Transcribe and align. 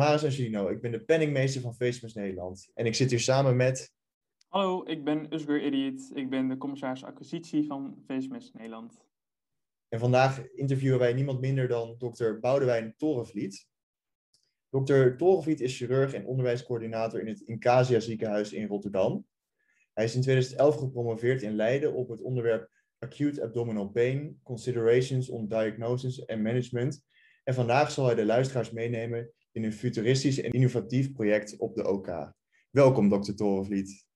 Maris 0.00 0.24
Angelino. 0.24 0.68
Ik 0.68 0.80
ben 0.80 0.90
de 0.90 1.04
penningmeester 1.04 1.60
van 1.60 1.74
FaceMess 1.74 2.14
Nederland. 2.14 2.70
En 2.74 2.86
ik 2.86 2.94
zit 2.94 3.10
hier 3.10 3.20
samen 3.20 3.56
met... 3.56 3.92
Hallo, 4.48 4.84
ik 4.86 5.04
ben 5.04 5.34
Usgur 5.34 5.62
Idiot. 5.62 6.10
Ik 6.14 6.30
ben 6.30 6.48
de 6.48 6.56
commissaris 6.56 7.04
acquisitie 7.04 7.66
van 7.66 8.02
FaceMess 8.06 8.52
Nederland. 8.52 9.04
En 9.88 9.98
vandaag 9.98 10.50
interviewen 10.50 10.98
wij 10.98 11.12
niemand 11.12 11.40
minder 11.40 11.68
dan 11.68 11.94
dokter 11.98 12.38
Boudewijn 12.38 12.94
Torenvliet. 12.96 13.66
Dokter 14.68 15.16
Torenvliet 15.16 15.60
is 15.60 15.76
chirurg 15.76 16.14
en 16.14 16.26
onderwijscoördinator 16.26 17.20
in 17.20 17.28
het 17.28 17.40
Incasia 17.40 18.00
ziekenhuis 18.00 18.52
in 18.52 18.66
Rotterdam. 18.66 19.26
Hij 19.92 20.04
is 20.04 20.14
in 20.14 20.22
2011 20.22 20.76
gepromoveerd 20.76 21.42
in 21.42 21.56
Leiden 21.56 21.94
op 21.94 22.08
het 22.08 22.22
onderwerp 22.22 22.70
Acute 22.98 23.42
Abdominal 23.42 23.88
Pain, 23.88 24.40
Considerations 24.42 25.28
on 25.28 25.48
Diagnosis 25.48 26.26
and 26.26 26.42
Management. 26.42 27.04
En 27.44 27.54
vandaag 27.54 27.90
zal 27.90 28.06
hij 28.06 28.14
de 28.14 28.24
luisteraars 28.24 28.70
meenemen 28.70 29.32
in 29.52 29.64
een 29.64 29.72
futuristisch 29.72 30.40
en 30.40 30.50
innovatief 30.50 31.12
project 31.12 31.56
op 31.56 31.74
de 31.74 31.88
OK. 31.88 32.32
Welkom, 32.70 33.08
dokter 33.08 33.36
Torenvliet. 33.36 34.06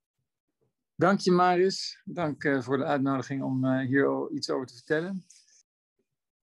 Dank 0.95 1.21
je, 1.21 1.31
Maris. 1.31 2.01
Dank 2.05 2.45
uh, 2.45 2.63
voor 2.63 2.77
de 2.77 2.85
uitnodiging 2.85 3.43
om 3.43 3.65
uh, 3.65 3.87
hier 3.87 4.31
iets 4.33 4.51
over 4.51 4.67
te 4.67 4.75
vertellen. 4.75 5.25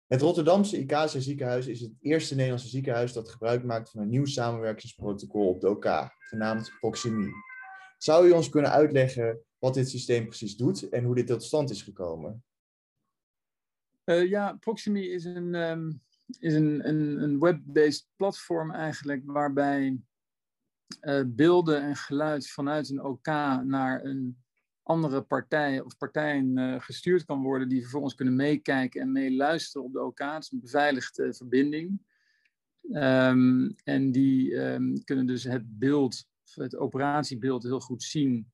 Het 0.07 0.21
Rotterdamse 0.21 0.77
IKC 0.77 1.09
ziekenhuis 1.09 1.67
is 1.67 1.79
het 1.79 1.91
eerste 1.99 2.35
Nederlandse 2.35 2.67
ziekenhuis 2.67 3.13
dat 3.13 3.29
gebruik 3.29 3.63
maakt 3.63 3.89
van 3.89 4.01
een 4.01 4.09
nieuw 4.09 4.25
samenwerkingsprotocol 4.25 5.47
op 5.47 5.61
de 5.61 5.69
OK, 5.69 5.85
genaamd 6.19 6.71
Proximie. 6.79 7.31
Zou 7.97 8.27
u 8.27 8.31
ons 8.31 8.49
kunnen 8.49 8.71
uitleggen 8.71 9.41
wat 9.59 9.73
dit 9.73 9.89
systeem 9.89 10.25
precies 10.25 10.57
doet 10.57 10.89
en 10.89 11.03
hoe 11.03 11.15
dit 11.15 11.27
tot 11.27 11.43
stand 11.43 11.69
is 11.69 11.81
gekomen? 11.81 12.43
Uh, 14.05 14.29
ja, 14.29 14.53
Proximie 14.53 15.09
is 15.09 15.23
een, 15.23 15.55
um, 15.55 16.01
is 16.39 16.53
een, 16.53 16.87
een, 16.87 17.23
een 17.23 17.39
web-based 17.39 18.07
platform 18.15 18.71
eigenlijk 18.71 19.21
waarbij 19.25 19.99
uh, 21.01 21.21
beelden 21.27 21.81
en 21.81 21.95
geluid 21.95 22.49
vanuit 22.49 22.89
een 22.89 23.03
OK 23.03 23.27
naar 23.63 24.03
een 24.03 24.37
andere 24.83 25.21
partij 25.21 25.81
of 25.81 25.97
partijen 25.97 26.57
uh, 26.57 26.79
gestuurd 26.79 27.25
kan 27.25 27.41
worden 27.41 27.69
die 27.69 27.81
vervolgens 27.81 28.15
kunnen 28.15 28.35
meekijken 28.35 29.01
en 29.01 29.11
meeluisteren 29.11 29.87
op 29.87 29.93
de 29.93 30.03
OK. 30.03 30.19
Het 30.19 30.43
is 30.43 30.51
een 30.51 30.59
beveiligde 30.59 31.33
verbinding. 31.33 32.07
Um, 32.91 33.75
en 33.83 34.11
die 34.11 34.55
um, 34.55 35.03
kunnen 35.03 35.25
dus 35.25 35.43
het 35.43 35.79
beeld, 35.79 36.25
het 36.53 36.75
operatiebeeld 36.77 37.63
heel 37.63 37.79
goed 37.79 38.03
zien, 38.03 38.51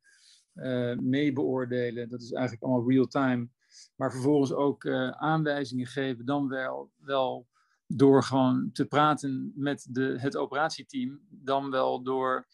mee 1.00 1.34
beoordelen. 1.34 2.10
Dat 2.10 2.22
is 2.22 2.32
eigenlijk 2.32 2.64
allemaal 2.64 2.90
real-time. 2.90 3.48
Maar 3.96 4.12
vervolgens 4.12 4.54
ook 4.54 4.90
aanwijzingen 5.12 5.88
geven, 5.88 6.26
dan 6.26 6.48
wel, 6.48 6.92
wel 6.96 7.48
door 7.88 8.24
gewoon 8.24 8.70
te 8.72 8.86
praten 8.86 9.52
met 9.56 9.88
de, 9.92 10.16
het 10.20 10.38
operatieteam, 10.38 11.20
dan 11.30 11.70
wel 11.72 12.04
door 12.04 12.48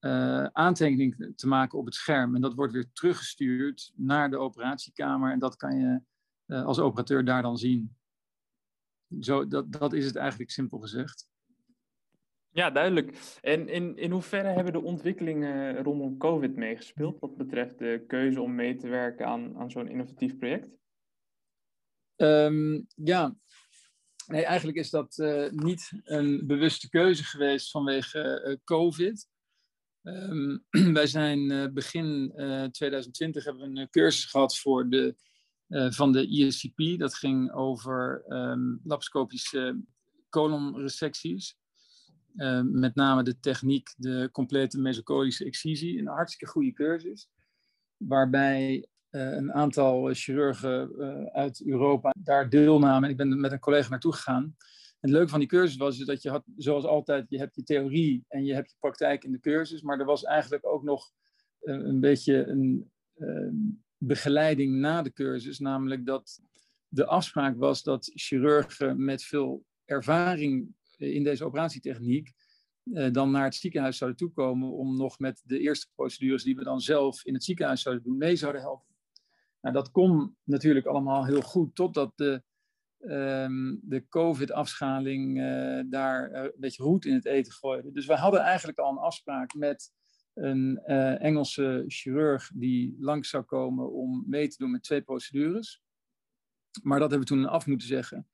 uh, 0.00 0.44
aantekening 0.44 1.32
te 1.36 1.46
maken 1.46 1.78
op 1.78 1.84
het 1.84 1.94
scherm. 1.94 2.34
En 2.34 2.40
dat 2.40 2.54
wordt 2.54 2.72
weer 2.72 2.92
teruggestuurd 2.92 3.92
naar 3.96 4.30
de 4.30 4.36
operatiekamer 4.36 5.32
en 5.32 5.38
dat 5.38 5.56
kan 5.56 5.78
je 5.78 6.00
uh, 6.46 6.64
als 6.64 6.78
operateur 6.78 7.24
daar 7.24 7.42
dan 7.42 7.56
zien. 7.56 7.96
Zo, 9.20 9.46
dat, 9.46 9.72
dat 9.72 9.92
is 9.92 10.06
het 10.06 10.16
eigenlijk 10.16 10.50
simpel 10.50 10.78
gezegd. 10.78 11.28
Ja, 12.50 12.70
duidelijk. 12.70 13.38
En 13.40 13.68
in, 13.68 13.96
in 13.96 14.10
hoeverre 14.10 14.48
hebben 14.48 14.72
de 14.72 14.82
ontwikkelingen 14.82 15.82
rondom 15.82 16.18
COVID 16.18 16.56
meegespeeld 16.56 17.18
wat 17.18 17.36
betreft 17.36 17.78
de 17.78 18.04
keuze 18.06 18.40
om 18.40 18.54
mee 18.54 18.76
te 18.76 18.88
werken 18.88 19.26
aan, 19.26 19.56
aan 19.56 19.70
zo'n 19.70 19.88
innovatief 19.88 20.38
project? 20.38 20.76
Um, 22.16 22.86
ja, 22.94 23.36
nee, 24.26 24.44
eigenlijk 24.44 24.78
is 24.78 24.90
dat 24.90 25.18
uh, 25.18 25.50
niet 25.50 25.92
een 26.04 26.46
bewuste 26.46 26.88
keuze 26.88 27.24
geweest 27.24 27.70
vanwege 27.70 28.44
uh, 28.46 28.56
COVID. 28.64 29.28
Um, 30.02 30.64
wij 30.98 31.06
zijn 31.06 31.52
uh, 31.52 31.66
begin 31.72 32.32
2020 32.70 33.44
hebben 33.44 33.72
we 33.72 33.80
een 33.80 33.90
cursus 33.90 34.24
gehad 34.24 34.58
voor 34.58 34.88
de, 34.88 35.14
van 35.90 36.12
de 36.12 36.26
ISCP. 36.26 36.98
Dat 36.98 37.14
ging 37.14 37.52
over 37.52 38.24
um, 38.28 38.80
laparoscopische 38.82 39.82
colonresecties. 40.28 41.56
Ehm, 42.36 42.78
met 42.78 42.94
name 42.94 43.22
de 43.22 43.40
techniek, 43.40 43.94
de 43.96 44.28
complete 44.32 44.80
mesocolische 44.80 45.44
excisie. 45.44 45.98
Een 45.98 46.06
hartstikke 46.06 46.52
goede 46.52 46.72
cursus. 46.72 47.28
Waarbij 47.96 48.86
een 49.14 49.52
aantal 49.52 50.14
chirurgen 50.14 50.90
uh, 50.98 51.24
uit 51.24 51.66
Europa 51.66 52.14
daar 52.18 52.48
deelnamen. 52.48 53.10
Ik 53.10 53.16
ben 53.16 53.40
met 53.40 53.52
een 53.52 53.58
collega 53.58 53.88
naartoe 53.88 54.12
gegaan. 54.12 54.56
Het 55.00 55.10
leuke 55.10 55.28
van 55.28 55.38
die 55.38 55.48
cursus 55.48 55.76
was 55.76 55.98
dat 55.98 56.22
je 56.22 56.30
had, 56.30 56.44
zoals 56.56 56.84
altijd, 56.84 57.26
je 57.28 57.38
hebt 57.38 57.54
je 57.54 57.62
theorie 57.62 58.24
en 58.28 58.44
je 58.44 58.54
hebt 58.54 58.70
je 58.70 58.76
praktijk 58.80 59.24
in 59.24 59.32
de 59.32 59.40
cursus. 59.40 59.82
Maar 59.82 59.98
er 59.98 60.04
was 60.04 60.24
eigenlijk 60.24 60.66
ook 60.66 60.82
nog 60.82 61.10
uh, 61.62 61.74
een 61.74 62.00
beetje 62.00 62.46
een 62.46 62.90
ehm, 63.14 63.54
begeleiding 63.98 64.74
na 64.74 65.02
de 65.02 65.12
cursus. 65.12 65.58
Namelijk 65.58 66.06
dat 66.06 66.40
de 66.88 67.06
afspraak 67.06 67.56
was 67.56 67.82
dat 67.82 68.10
chirurgen 68.14 69.04
met 69.04 69.24
veel 69.24 69.64
ervaring 69.84 70.74
in 70.96 71.24
deze 71.24 71.44
operatietechniek 71.44 72.32
dan 73.12 73.30
naar 73.30 73.44
het 73.44 73.54
ziekenhuis 73.54 73.96
zouden 73.96 74.18
toekomen 74.18 74.70
om 74.70 74.96
nog 74.96 75.18
met 75.18 75.42
de 75.44 75.58
eerste 75.58 75.86
procedures 75.94 76.42
die 76.42 76.56
we 76.56 76.64
dan 76.64 76.80
zelf 76.80 77.24
in 77.24 77.34
het 77.34 77.44
ziekenhuis 77.44 77.82
zouden 77.82 78.04
doen, 78.04 78.16
mee 78.16 78.36
zouden 78.36 78.60
helpen. 78.60 78.93
Nou, 79.64 79.76
dat 79.76 79.90
kon 79.90 80.36
natuurlijk 80.42 80.86
allemaal 80.86 81.24
heel 81.24 81.40
goed, 81.40 81.74
totdat 81.74 82.12
de, 82.16 82.42
um, 82.98 83.80
de 83.82 84.08
COVID-afschaling 84.08 85.38
uh, 85.38 85.80
daar 85.86 86.30
uh, 86.30 86.42
een 86.42 86.52
beetje 86.56 86.82
roet 86.82 87.04
in 87.04 87.14
het 87.14 87.24
eten 87.24 87.52
gooide. 87.52 87.92
Dus 87.92 88.06
we 88.06 88.14
hadden 88.14 88.40
eigenlijk 88.40 88.78
al 88.78 88.90
een 88.90 88.98
afspraak 88.98 89.54
met 89.54 89.92
een 90.34 90.78
Engelse 91.18 91.84
chirurg 91.86 92.50
die 92.54 92.96
langs 92.98 93.28
zou 93.28 93.44
komen 93.44 93.92
om 93.92 94.24
mee 94.26 94.48
te 94.48 94.56
doen 94.58 94.70
met 94.70 94.82
twee 94.82 95.02
procedures. 95.02 95.82
Maar 96.82 96.98
dat 96.98 97.10
hebben 97.10 97.28
we 97.28 97.34
toen 97.34 97.48
af 97.48 97.66
moeten 97.66 97.88
zeggen. 97.88 98.28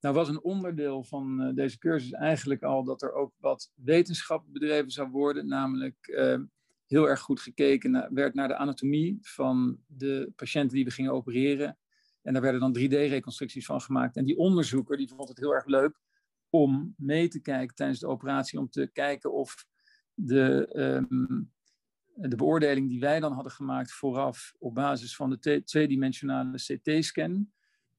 Nou 0.00 0.14
was 0.14 0.28
een 0.28 0.42
onderdeel 0.42 1.04
van 1.04 1.54
deze 1.54 1.78
cursus 1.78 2.10
eigenlijk 2.10 2.62
al 2.62 2.84
dat 2.84 3.02
er 3.02 3.12
ook 3.12 3.32
wat 3.36 3.72
wetenschap 3.74 4.44
bedreven 4.46 4.90
zou 4.90 5.08
worden, 5.10 5.46
namelijk 5.46 5.96
uh, 6.06 6.38
heel 6.86 7.08
erg 7.08 7.20
goed 7.20 7.40
gekeken 7.40 7.90
naar, 7.90 8.12
werd 8.12 8.34
naar 8.34 8.48
de 8.48 8.56
anatomie 8.56 9.18
van 9.20 9.78
de 9.86 10.32
patiënten 10.36 10.76
die 10.76 10.84
we 10.84 10.90
gingen 10.90 11.12
opereren. 11.12 11.78
En 12.22 12.32
daar 12.32 12.42
werden 12.42 12.60
dan 12.60 12.78
3D-reconstructies 12.78 13.66
van 13.66 13.80
gemaakt. 13.80 14.16
En 14.16 14.24
die 14.24 14.38
onderzoeker 14.38 14.96
die 14.96 15.08
vond 15.08 15.28
het 15.28 15.38
heel 15.38 15.54
erg 15.54 15.66
leuk 15.66 16.00
om 16.50 16.94
mee 16.96 17.28
te 17.28 17.40
kijken 17.40 17.74
tijdens 17.74 18.00
de 18.00 18.06
operatie, 18.06 18.58
om 18.58 18.70
te 18.70 18.90
kijken 18.92 19.32
of 19.32 19.66
de, 20.14 20.68
um, 21.10 21.52
de 22.14 22.36
beoordeling 22.36 22.88
die 22.88 23.00
wij 23.00 23.20
dan 23.20 23.32
hadden 23.32 23.52
gemaakt 23.52 23.92
vooraf 23.92 24.54
op 24.58 24.74
basis 24.74 25.16
van 25.16 25.30
de 25.30 25.62
tweedimensionale 25.64 26.56
CT-scan, 26.56 27.52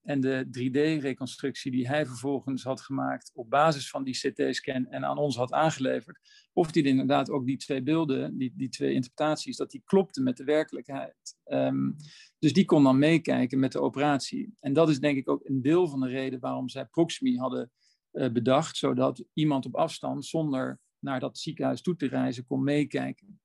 en 0.08 0.20
de 0.20 0.46
3D-reconstructie 0.46 1.72
die 1.72 1.88
hij 1.88 2.06
vervolgens 2.06 2.64
had 2.64 2.82
gemaakt 2.82 3.32
op 3.34 3.50
basis 3.50 3.90
van 3.90 4.04
die 4.04 4.14
CT-scan 4.14 4.88
en 4.88 5.06
aan 5.06 5.18
ons 5.18 5.36
had 5.36 5.52
aangeleverd, 5.52 6.20
of 6.54 6.72
die 6.72 6.84
inderdaad 6.84 7.30
ook 7.30 7.46
die 7.46 7.58
twee 7.58 7.84
beelden, 7.84 8.38
die, 8.38 8.54
die 8.56 8.70
twee 8.70 8.94
interpretaties, 8.94 9.58
dat 9.58 9.72
die 9.72 9.82
klopten 9.86 10.24
met 10.24 10.38
de 10.38 10.44
werkelijkheid. 10.44 11.36
Um, 11.46 11.96
dus 12.40 12.54
die 12.54 12.66
kon 12.66 12.84
dan 12.84 13.00
meekijken 13.00 13.60
met 13.60 13.72
de 13.72 13.82
operatie. 13.82 14.54
En 14.60 14.74
dat 14.74 14.90
is 14.90 15.00
denk 15.00 15.18
ik 15.18 15.30
ook 15.30 15.46
een 15.46 15.62
deel 15.62 15.88
van 15.88 16.00
de 16.00 16.08
reden 16.08 16.40
waarom 16.40 16.70
zij 16.70 16.86
Proximi 16.86 17.38
hadden 17.38 17.72
uh, 18.12 18.32
bedacht, 18.32 18.78
zodat 18.78 19.26
iemand 19.34 19.66
op 19.66 19.76
afstand 19.76 20.26
zonder 20.26 20.80
naar 21.00 21.20
dat 21.20 21.38
ziekenhuis 21.38 21.82
toe 21.82 21.96
te 21.96 22.08
reizen 22.08 22.46
kon 22.46 22.64
meekijken. 22.64 23.40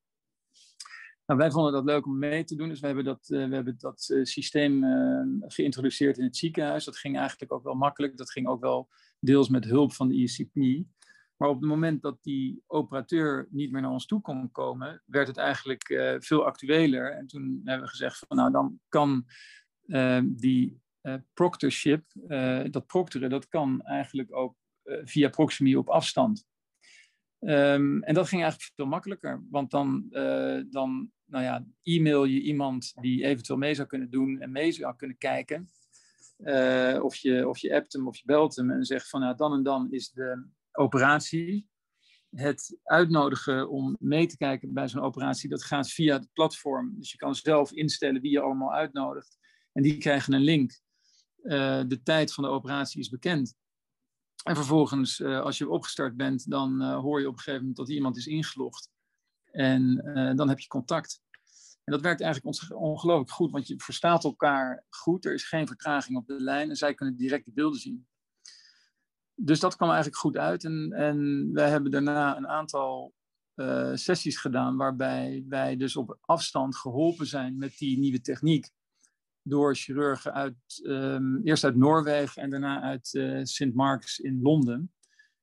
Nou, 1.26 1.40
wij 1.40 1.50
vonden 1.50 1.72
dat 1.72 1.84
leuk 1.84 2.06
om 2.06 2.18
mee 2.18 2.44
te 2.44 2.56
doen, 2.56 2.68
dus 2.68 2.80
we 2.80 2.86
hebben 2.86 3.04
dat, 3.04 3.28
uh, 3.28 3.48
we 3.48 3.54
hebben 3.54 3.74
dat 3.78 4.08
uh, 4.12 4.24
systeem 4.24 4.84
uh, 4.84 5.22
geïntroduceerd 5.40 6.18
in 6.18 6.24
het 6.24 6.36
ziekenhuis. 6.36 6.84
Dat 6.84 6.98
ging 6.98 7.18
eigenlijk 7.18 7.52
ook 7.52 7.62
wel 7.62 7.74
makkelijk. 7.74 8.16
Dat 8.16 8.30
ging 8.30 8.46
ook 8.46 8.60
wel 8.60 8.88
deels 9.20 9.48
met 9.48 9.64
hulp 9.64 9.92
van 9.92 10.08
de 10.08 10.14
ICP. 10.14 10.86
Maar 11.36 11.48
op 11.48 11.60
het 11.60 11.68
moment 11.68 12.02
dat 12.02 12.22
die 12.22 12.62
operateur 12.66 13.48
niet 13.50 13.72
meer 13.72 13.80
naar 13.80 13.90
ons 13.90 14.06
toe 14.06 14.20
kon 14.20 14.50
komen, 14.50 15.02
werd 15.06 15.28
het 15.28 15.36
eigenlijk 15.36 16.16
veel 16.18 16.44
actueler. 16.44 17.12
En 17.12 17.26
toen 17.26 17.60
hebben 17.64 17.84
we 17.84 17.90
gezegd 17.90 18.24
van 18.28 18.36
nou, 18.36 18.50
dan 18.50 18.80
kan 18.88 19.26
die 20.24 20.80
proctorship, 21.32 22.04
dat 22.70 22.86
proctoren, 22.86 23.30
dat 23.30 23.48
kan 23.48 23.82
eigenlijk 23.82 24.36
ook 24.36 24.56
via 24.84 25.28
Proximi 25.28 25.76
op 25.76 25.88
afstand. 25.88 26.46
Um, 27.44 28.02
en 28.02 28.14
dat 28.14 28.28
ging 28.28 28.42
eigenlijk 28.42 28.72
veel 28.74 28.86
makkelijker, 28.86 29.44
want 29.50 29.70
dan, 29.70 30.06
uh, 30.10 30.60
dan 30.70 31.10
nou 31.24 31.44
ja, 31.44 31.66
e-mail 31.82 32.24
je 32.24 32.40
iemand 32.40 32.92
die 33.00 33.24
eventueel 33.24 33.58
mee 33.58 33.74
zou 33.74 33.88
kunnen 33.88 34.10
doen 34.10 34.40
en 34.40 34.52
mee 34.52 34.72
zou 34.72 34.96
kunnen 34.96 35.18
kijken. 35.18 35.70
Uh, 36.38 36.98
of, 37.02 37.16
je, 37.16 37.48
of 37.48 37.58
je 37.58 37.74
appt 37.74 37.92
hem 37.92 38.06
of 38.06 38.16
je 38.16 38.22
belt 38.24 38.56
hem 38.56 38.70
en 38.70 38.84
zegt 38.84 39.08
van 39.08 39.20
nou, 39.20 39.36
dan 39.36 39.52
en 39.52 39.62
dan 39.62 39.90
is 39.90 40.10
de 40.10 40.46
operatie. 40.72 41.68
Het 42.30 42.78
uitnodigen 42.82 43.70
om 43.70 43.96
mee 44.00 44.26
te 44.26 44.36
kijken 44.36 44.72
bij 44.72 44.88
zo'n 44.88 45.02
operatie, 45.02 45.48
dat 45.48 45.64
gaat 45.64 45.90
via 45.90 46.14
het 46.14 46.28
platform. 46.32 46.94
Dus 46.98 47.10
je 47.10 47.16
kan 47.16 47.34
zelf 47.34 47.72
instellen 47.72 48.20
wie 48.20 48.30
je 48.30 48.40
allemaal 48.40 48.72
uitnodigt. 48.72 49.38
En 49.72 49.82
die 49.82 49.98
krijgen 49.98 50.32
een 50.32 50.40
link. 50.40 50.80
Uh, 51.42 51.82
de 51.86 52.02
tijd 52.02 52.32
van 52.32 52.44
de 52.44 52.50
operatie 52.50 53.00
is 53.00 53.08
bekend. 53.08 53.54
En 54.42 54.56
vervolgens, 54.56 55.22
als 55.22 55.58
je 55.58 55.68
opgestart 55.68 56.16
bent, 56.16 56.50
dan 56.50 56.82
hoor 56.82 57.20
je 57.20 57.26
op 57.26 57.32
een 57.32 57.38
gegeven 57.38 57.60
moment 57.60 57.76
dat 57.76 57.88
iemand 57.90 58.16
is 58.16 58.26
ingelogd. 58.26 58.90
En 59.50 59.96
dan 60.36 60.48
heb 60.48 60.58
je 60.58 60.68
contact. 60.68 61.20
En 61.84 61.92
dat 61.92 62.00
werkt 62.00 62.20
eigenlijk 62.20 62.72
ongelooflijk 62.72 63.30
goed, 63.30 63.50
want 63.50 63.66
je 63.66 63.74
verstaat 63.80 64.24
elkaar 64.24 64.84
goed. 64.88 65.24
Er 65.24 65.34
is 65.34 65.48
geen 65.48 65.66
vertraging 65.66 66.18
op 66.18 66.26
de 66.26 66.40
lijn 66.40 66.68
en 66.68 66.76
zij 66.76 66.94
kunnen 66.94 67.16
direct 67.16 67.44
de 67.44 67.52
beelden 67.52 67.80
zien. 67.80 68.06
Dus 69.34 69.60
dat 69.60 69.76
kwam 69.76 69.88
eigenlijk 69.88 70.18
goed 70.18 70.36
uit. 70.36 70.64
En, 70.64 70.92
en 70.92 71.48
wij 71.52 71.70
hebben 71.70 71.90
daarna 71.90 72.36
een 72.36 72.48
aantal 72.48 73.14
sessies 73.94 74.38
gedaan 74.38 74.76
waarbij 74.76 75.44
wij 75.48 75.76
dus 75.76 75.96
op 75.96 76.18
afstand 76.20 76.76
geholpen 76.76 77.26
zijn 77.26 77.56
met 77.56 77.78
die 77.78 77.98
nieuwe 77.98 78.20
techniek. 78.20 78.70
Door 79.42 79.76
chirurgen 79.76 80.32
uit, 80.32 80.82
um, 80.84 81.40
eerst 81.44 81.64
uit 81.64 81.76
Noorwegen 81.76 82.42
en 82.42 82.50
daarna 82.50 82.82
uit 82.82 83.12
uh, 83.12 83.38
eh, 83.38 83.44
St. 83.44 83.74
Mark's 83.74 84.18
in 84.18 84.42
Londen. 84.42 84.92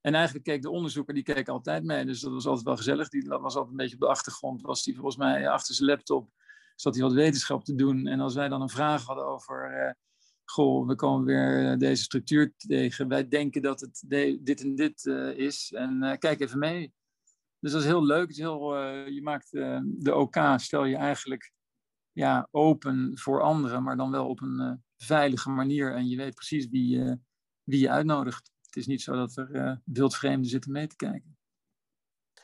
En 0.02 0.14
eigenlijk 0.14 0.46
keek 0.46 0.62
de 0.62 0.70
onderzoeker, 0.70 1.14
die 1.14 1.24
keek 1.24 1.48
altijd 1.48 1.84
mee. 1.84 2.06
Dus 2.06 2.20
dat 2.20 2.32
was 2.32 2.46
altijd 2.46 2.66
wel 2.66 2.78
gezellig. 2.78 3.10
Die 3.10 3.28
was 3.28 3.56
altijd 3.56 3.68
een 3.68 3.76
beetje 3.76 3.96
op 3.96 4.02
de 4.02 4.08
achtergrond. 4.08 4.62
Was 4.62 4.84
die 4.84 4.96
volgens 4.96 5.18
mij 5.18 5.50
achter 5.50 5.76
zijn 5.76 5.90
laptop. 5.90 6.30
Zat 6.76 6.94
hij 6.94 7.04
wat 7.04 7.14
wetenschap 7.14 7.64
te 7.64 7.76
doen. 7.76 8.08
En 8.08 8.20
als 8.20 8.36
wij 8.36 8.50
dan 8.50 8.62
een 8.62 8.70
vraag 8.70 9.06
hadden 9.06 9.26
over... 9.26 9.86
Uh, 9.86 9.92
goh, 10.46 10.88
we 10.88 10.96
komen 10.96 11.26
weer 11.26 11.78
deze 11.78 12.04
structuur 12.04 12.54
tegen. 12.58 13.08
Wij 13.08 13.28
denken 13.28 13.62
dat 13.62 13.80
het 13.80 14.04
dit 14.44 14.62
en 14.62 14.76
dit 14.76 15.06
is. 15.36 15.72
En 15.74 16.18
kijk 16.20 16.40
even 16.40 16.60
mee. 16.60 16.94
Dus 17.60 17.72
dat 17.72 17.82
is 17.82 17.88
heel 17.88 18.06
leuk. 18.06 18.30
Is 18.30 18.38
heel, 18.38 18.78
je 19.06 19.22
maakt 19.22 19.52
de 19.84 20.16
OK, 20.16 20.38
stel 20.56 20.86
je 20.86 20.96
eigenlijk 20.96 21.52
ja, 22.12 22.48
open 22.52 23.18
voor 23.18 23.42
anderen. 23.42 23.84
Maar 23.84 23.98
dan 23.98 24.12
wel 24.12 24.28
op 24.28 24.42
een 24.42 24.84
veilige 24.98 25.50
manier. 25.50 25.94
En 25.94 26.08
je 26.08 26.18
weet 26.18 26.36
precies 26.36 26.68
wie, 26.68 27.20
wie 27.64 27.80
je 27.80 27.90
uitnodigt. 27.90 28.52
Het 28.70 28.76
is 28.76 28.88
niet 28.88 29.02
zo 29.02 29.14
dat 29.14 29.38
er 29.38 29.56
uh, 29.56 29.76
wildvreemden 29.84 30.50
zitten 30.50 30.72
mee 30.72 30.88
te 30.88 30.96
kijken. 30.96 31.38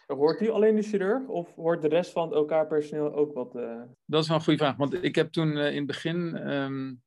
Hoort 0.05 0.41
u 0.41 0.49
alleen 0.49 0.75
de 0.75 0.81
chirurg 0.81 1.27
of 1.27 1.55
hoort 1.55 1.81
de 1.81 1.87
rest 1.87 2.11
van 2.11 2.29
het 2.29 2.37
OK-personeel 2.37 3.13
ook 3.13 3.33
wat? 3.33 3.55
Uh... 3.55 3.81
Dat 4.05 4.21
is 4.21 4.27
wel 4.27 4.37
een 4.37 4.43
goede 4.43 4.59
vraag, 4.59 4.75
want 4.75 5.03
ik 5.03 5.15
heb 5.15 5.31
toen 5.31 5.51
uh, 5.51 5.69
in 5.69 5.75
het 5.75 5.85
begin 5.85 6.51
um, 6.51 7.03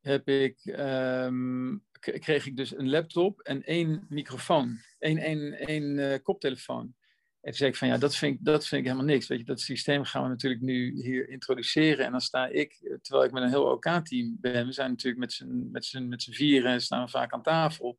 heb 0.00 0.28
ik, 0.28 0.64
um, 0.64 1.84
kreeg 2.00 2.46
ik 2.46 2.56
dus 2.56 2.76
een 2.76 2.90
laptop 2.90 3.40
en 3.40 3.62
één 3.62 4.06
microfoon, 4.08 4.78
één, 4.98 5.18
één, 5.18 5.52
één 5.52 6.22
koptelefoon. 6.22 6.94
En 7.40 7.48
toen 7.48 7.54
zei 7.54 7.70
ik 7.70 7.76
van 7.76 7.88
ja, 7.88 7.98
dat 7.98 8.16
vind 8.16 8.38
ik, 8.38 8.44
dat 8.44 8.66
vind 8.66 8.80
ik 8.80 8.86
helemaal 8.86 9.12
niks. 9.12 9.26
Weet 9.26 9.38
je, 9.38 9.44
dat 9.44 9.60
systeem 9.60 10.04
gaan 10.04 10.22
we 10.22 10.28
natuurlijk 10.28 10.62
nu 10.62 11.02
hier 11.02 11.28
introduceren. 11.28 12.04
En 12.04 12.10
dan 12.10 12.20
sta 12.20 12.46
ik, 12.46 12.98
terwijl 13.02 13.26
ik 13.26 13.32
met 13.32 13.42
een 13.42 13.48
heel 13.48 13.70
OK-team 13.70 14.36
ben, 14.40 14.66
we 14.66 14.72
zijn 14.72 14.90
natuurlijk 14.90 15.20
met 15.20 15.32
z'n, 15.32 15.68
met 15.72 15.84
z'n, 15.84 16.08
met 16.08 16.28
vieren 16.30 16.72
en 16.72 16.80
staan 16.80 17.04
we 17.04 17.10
vaak 17.10 17.32
aan 17.32 17.42
tafel. 17.42 17.98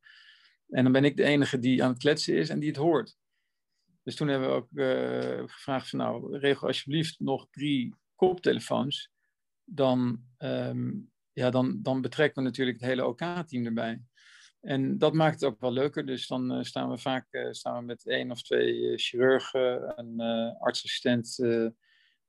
En 0.68 0.82
dan 0.82 0.92
ben 0.92 1.04
ik 1.04 1.16
de 1.16 1.22
enige 1.22 1.58
die 1.58 1.84
aan 1.84 1.90
het 1.90 1.98
kletsen 1.98 2.36
is 2.36 2.48
en 2.48 2.58
die 2.58 2.68
het 2.68 2.78
hoort. 2.78 3.16
Dus 4.02 4.14
toen 4.14 4.28
hebben 4.28 4.48
we 4.48 4.54
ook 4.54 4.68
uh, 4.72 5.48
gevraagd 5.48 5.88
van 5.88 5.98
nou, 5.98 6.38
regel 6.38 6.66
alsjeblieft 6.66 7.20
nog 7.20 7.46
drie 7.50 7.94
koptelefoons. 8.14 9.10
Dan, 9.64 10.24
um, 10.38 11.10
ja, 11.32 11.50
dan, 11.50 11.82
dan 11.82 12.00
betrekken 12.00 12.42
we 12.42 12.48
natuurlijk 12.48 12.80
het 12.80 12.88
hele 12.88 13.06
OK-team 13.06 13.66
erbij. 13.66 14.02
En 14.62 14.98
dat 14.98 15.12
maakt 15.12 15.40
het 15.40 15.50
ook 15.50 15.60
wel 15.60 15.72
leuker. 15.72 16.06
Dus 16.06 16.26
dan 16.26 16.56
uh, 16.56 16.62
staan 16.62 16.90
we 16.90 16.98
vaak 16.98 17.26
uh, 17.30 17.46
staan 17.50 17.78
we 17.78 17.84
met 17.84 18.06
één 18.06 18.30
of 18.30 18.42
twee 18.42 18.74
uh, 18.74 18.96
chirurgen, 18.96 19.98
een 19.98 20.20
artsassistent 20.58 21.38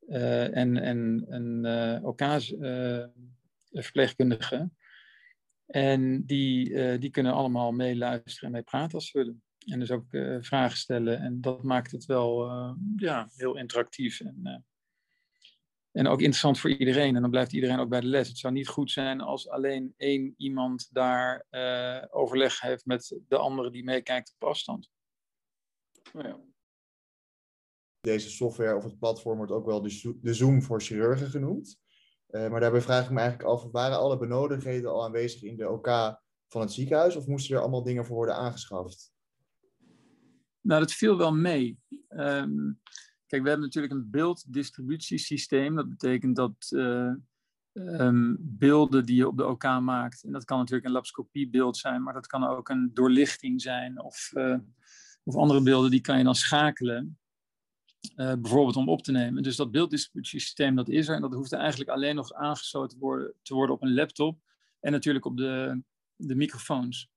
en, 0.08 0.76
en 0.76 1.24
een 1.28 1.66
OK-verpleegkundige. 2.04 4.70
en 5.66 6.24
die, 6.24 6.98
die 6.98 7.10
kunnen 7.10 7.32
allemaal 7.32 7.72
meeluisteren 7.72 8.46
en 8.46 8.54
mee 8.54 8.62
praten 8.62 8.94
als 8.94 9.10
ze 9.10 9.18
willen. 9.18 9.42
En 9.66 9.78
dus 9.78 9.90
ook 9.90 10.06
vragen 10.40 10.76
stellen. 10.76 11.20
En 11.20 11.40
dat 11.40 11.62
maakt 11.62 11.90
het 11.90 12.04
wel 12.04 12.48
ja, 12.96 13.28
heel 13.36 13.56
interactief. 13.56 14.20
En, 14.20 14.64
en 15.94 16.06
ook 16.06 16.18
interessant 16.18 16.58
voor 16.58 16.70
iedereen. 16.70 17.14
En 17.14 17.20
dan 17.20 17.30
blijft 17.30 17.52
iedereen 17.52 17.78
ook 17.78 17.88
bij 17.88 18.00
de 18.00 18.06
les. 18.06 18.28
Het 18.28 18.38
zou 18.38 18.52
niet 18.52 18.68
goed 18.68 18.90
zijn 18.90 19.20
als 19.20 19.48
alleen 19.48 19.94
één 19.96 20.34
iemand 20.36 20.88
daar 20.92 21.46
uh, 21.50 22.02
overleg 22.10 22.60
heeft 22.60 22.86
met 22.86 23.20
de 23.28 23.36
andere 23.36 23.70
die 23.70 23.84
meekijkt 23.84 24.34
op 24.38 24.48
afstand. 24.48 24.90
Ja. 26.12 26.40
Deze 28.00 28.30
software 28.30 28.76
of 28.76 28.84
het 28.84 28.98
platform 28.98 29.36
wordt 29.36 29.52
ook 29.52 29.66
wel 29.66 29.82
de, 29.82 30.34
Zoom 30.34 30.62
voor 30.62 30.80
chirurgen 30.80 31.30
genoemd. 31.30 31.78
Uh, 32.30 32.50
maar 32.50 32.60
daarbij 32.60 32.80
vraag 32.80 33.04
ik 33.04 33.10
me 33.10 33.20
eigenlijk 33.20 33.48
af, 33.48 33.70
waren 33.70 33.98
alle 33.98 34.18
benodigdheden 34.18 34.90
al 34.90 35.04
aanwezig 35.04 35.42
in 35.42 35.56
de 35.56 35.68
OK 35.68 35.86
van 36.48 36.60
het 36.60 36.72
ziekenhuis 36.72 37.16
of 37.16 37.26
moesten 37.26 37.54
er 37.54 37.60
allemaal 37.60 37.82
dingen 37.82 38.04
voor 38.04 38.16
worden 38.16 38.36
aangeschaft? 38.36 39.12
Nou, 40.60 40.80
dat 40.80 40.92
viel 40.92 41.18
wel 41.18 41.32
mee. 41.32 41.78
Um, 42.08 42.80
Kijk, 43.26 43.42
we 43.42 43.48
hebben 43.48 43.66
natuurlijk 43.66 43.94
een 43.94 44.10
beelddistributiesysteem. 44.10 45.74
Dat 45.74 45.88
betekent 45.88 46.36
dat 46.36 46.70
uh, 46.70 47.12
um, 47.72 48.36
beelden 48.40 49.06
die 49.06 49.16
je 49.16 49.28
op 49.28 49.36
de 49.36 49.46
OK 49.46 49.62
maakt, 49.62 50.22
en 50.22 50.32
dat 50.32 50.44
kan 50.44 50.58
natuurlijk 50.58 50.86
een 50.86 50.92
lapscopiebeeld 50.92 51.76
zijn, 51.76 52.02
maar 52.02 52.14
dat 52.14 52.26
kan 52.26 52.44
ook 52.44 52.68
een 52.68 52.90
doorlichting 52.94 53.62
zijn 53.62 54.02
of, 54.02 54.30
uh, 54.34 54.58
of 55.22 55.36
andere 55.36 55.62
beelden, 55.62 55.90
die 55.90 56.00
kan 56.00 56.18
je 56.18 56.24
dan 56.24 56.34
schakelen. 56.34 57.18
Uh, 58.16 58.32
bijvoorbeeld 58.32 58.76
om 58.76 58.88
op 58.88 59.02
te 59.02 59.12
nemen. 59.12 59.42
Dus 59.42 59.56
dat 59.56 59.70
beelddistributiesysteem 59.70 60.74
dat 60.74 60.88
is 60.88 61.08
er 61.08 61.14
en 61.14 61.20
dat 61.20 61.34
hoeft 61.34 61.52
eigenlijk 61.52 61.90
alleen 61.90 62.14
nog 62.14 62.32
aangesloten 62.32 62.98
worden, 62.98 63.34
te 63.42 63.54
worden 63.54 63.74
op 63.74 63.82
een 63.82 63.94
laptop 63.94 64.38
en 64.80 64.92
natuurlijk 64.92 65.24
op 65.24 65.36
de, 65.36 65.82
de 66.16 66.34
microfoons. 66.34 67.10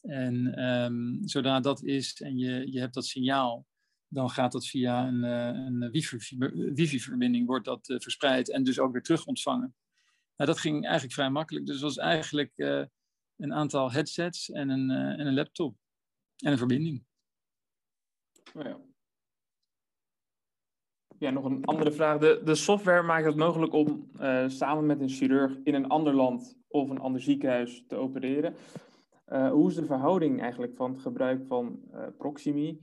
En 0.00 0.64
um, 0.64 1.20
zodra 1.24 1.60
dat 1.60 1.82
is 1.82 2.20
en 2.20 2.38
je, 2.38 2.72
je 2.72 2.80
hebt 2.80 2.94
dat 2.94 3.06
signaal, 3.06 3.66
dan 4.08 4.30
gaat 4.30 4.52
dat 4.52 4.66
via 4.66 5.06
een, 5.06 5.24
eh, 5.24 5.46
een 5.46 5.90
wifi-verbinding 6.74 7.46
wordt 7.46 7.64
dat 7.64 7.88
eh, 7.88 7.98
verspreid 7.98 8.50
en 8.50 8.64
dus 8.64 8.78
ook 8.78 8.92
weer 8.92 9.02
terug 9.02 9.26
ontvangen. 9.26 9.74
Nou, 10.36 10.50
dat 10.50 10.58
ging 10.58 10.84
eigenlijk 10.84 11.14
vrij 11.14 11.30
makkelijk. 11.30 11.66
Dus 11.66 11.80
was 11.80 11.96
eigenlijk 11.96 12.52
uh, 12.56 12.84
een 13.36 13.52
aantal 13.52 13.92
headsets 13.92 14.50
en 14.50 14.68
een, 14.68 14.90
en 14.90 15.26
een 15.26 15.34
laptop 15.34 15.76
en 16.36 16.52
een 16.52 16.58
verbinding. 16.58 17.04
Oh 18.54 18.62
ja. 18.62 18.80
ja, 21.18 21.30
nog 21.30 21.44
een 21.44 21.64
andere 21.64 21.92
vraag. 21.92 22.18
De, 22.18 22.40
de 22.44 22.54
software 22.54 23.02
maakt 23.02 23.24
het 23.24 23.36
mogelijk 23.36 23.72
om 23.72 24.10
samen 24.46 24.86
met 24.86 25.00
een 25.00 25.08
chirurg 25.08 25.56
in 25.64 25.74
een 25.74 25.88
ander 25.88 26.14
land 26.14 26.58
of 26.68 26.90
een 26.90 26.98
ander 26.98 27.20
ziekenhuis 27.20 27.84
te 27.86 27.96
opereren. 27.96 28.54
hoe 29.26 29.68
is 29.68 29.74
de 29.74 29.86
verhouding 29.86 30.40
eigenlijk 30.40 30.76
van 30.76 30.92
het 30.92 31.00
gebruik 31.00 31.46
van 31.46 31.82
Proximi 32.18 32.80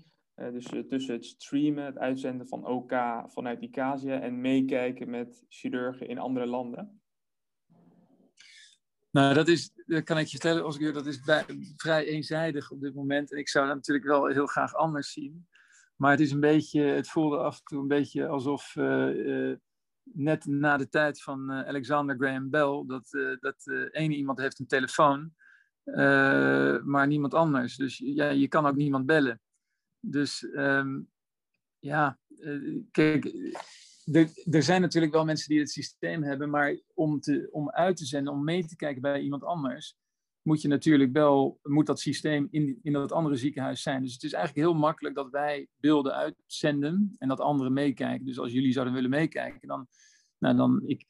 dus 0.49 0.73
uh, 0.73 0.83
tussen 0.83 1.13
het 1.13 1.25
streamen, 1.25 1.85
het 1.85 1.97
uitzenden 1.97 2.47
van 2.47 2.65
OK 2.65 2.91
vanuit 3.25 3.61
Icasia 3.61 4.19
en 4.19 4.41
meekijken 4.41 5.09
met 5.09 5.45
chirurgen 5.47 6.07
in 6.07 6.17
andere 6.17 6.45
landen? 6.45 7.01
Nou, 9.11 9.33
dat 9.33 9.47
is, 9.47 9.71
kan 10.03 10.17
ik 10.17 10.25
je 10.25 10.37
vertellen, 10.37 10.65
Oscar, 10.65 10.93
dat 10.93 11.05
is 11.05 11.21
vrij 11.75 12.05
eenzijdig 12.05 12.71
op 12.71 12.81
dit 12.81 12.95
moment. 12.95 13.31
En 13.31 13.37
ik 13.37 13.49
zou 13.49 13.67
dat 13.67 13.75
natuurlijk 13.75 14.07
wel 14.07 14.25
heel 14.27 14.45
graag 14.45 14.75
anders 14.75 15.11
zien. 15.11 15.47
Maar 15.95 16.11
het 16.11 16.19
is 16.19 16.31
een 16.31 16.39
beetje, 16.39 16.81
het 16.81 17.09
voelde 17.09 17.37
af 17.37 17.57
en 17.57 17.63
toe 17.63 17.81
een 17.81 17.87
beetje 17.87 18.27
alsof 18.27 18.75
uh, 18.75 19.55
net 20.03 20.45
na 20.45 20.77
de 20.77 20.89
tijd 20.89 21.21
van 21.21 21.51
Alexander 21.51 22.15
Graham 22.15 22.49
Bell, 22.49 22.83
dat, 22.87 23.09
dat 23.39 23.89
ene 23.91 24.15
iemand 24.15 24.39
heeft 24.39 24.59
een 24.59 24.67
telefoon, 24.67 25.33
maar 26.83 27.07
niemand 27.07 27.33
anders. 27.33 27.75
Dus 27.75 27.97
ja, 27.97 28.29
je 28.29 28.47
kan 28.47 28.65
ook 28.65 28.75
niemand 28.75 29.05
bellen. 29.05 29.41
Dus 30.01 30.43
um, 30.53 31.09
ja, 31.79 32.19
uh, 32.39 32.81
kijk, 32.91 33.25
er 34.51 34.63
zijn 34.63 34.81
natuurlijk 34.81 35.13
wel 35.13 35.25
mensen 35.25 35.49
die 35.49 35.59
het 35.59 35.71
systeem 35.71 36.23
hebben, 36.23 36.49
maar 36.49 36.79
om, 36.93 37.19
te, 37.19 37.47
om 37.51 37.69
uit 37.69 37.97
te 37.97 38.05
zenden, 38.05 38.33
om 38.33 38.43
mee 38.43 38.65
te 38.65 38.75
kijken 38.75 39.01
bij 39.01 39.21
iemand 39.21 39.43
anders, 39.43 39.95
moet 40.41 40.61
je 40.61 40.67
natuurlijk 40.67 41.11
wel, 41.13 41.59
moet 41.63 41.85
dat 41.85 41.99
systeem 41.99 42.47
in, 42.51 42.79
in 42.81 42.93
dat 42.93 43.11
andere 43.11 43.35
ziekenhuis 43.35 43.81
zijn. 43.81 44.01
Dus 44.01 44.13
het 44.13 44.23
is 44.23 44.33
eigenlijk 44.33 44.67
heel 44.67 44.77
makkelijk 44.79 45.15
dat 45.15 45.29
wij 45.29 45.67
beelden 45.77 46.13
uitzenden 46.13 47.15
en 47.17 47.27
dat 47.27 47.39
anderen 47.39 47.73
meekijken. 47.73 48.25
Dus 48.25 48.39
als 48.39 48.51
jullie 48.51 48.71
zouden 48.71 48.93
willen 48.93 49.09
meekijken, 49.09 49.67
dan, 49.67 49.87
nou 50.37 50.55
dan 50.55 50.81
ik 50.85 51.05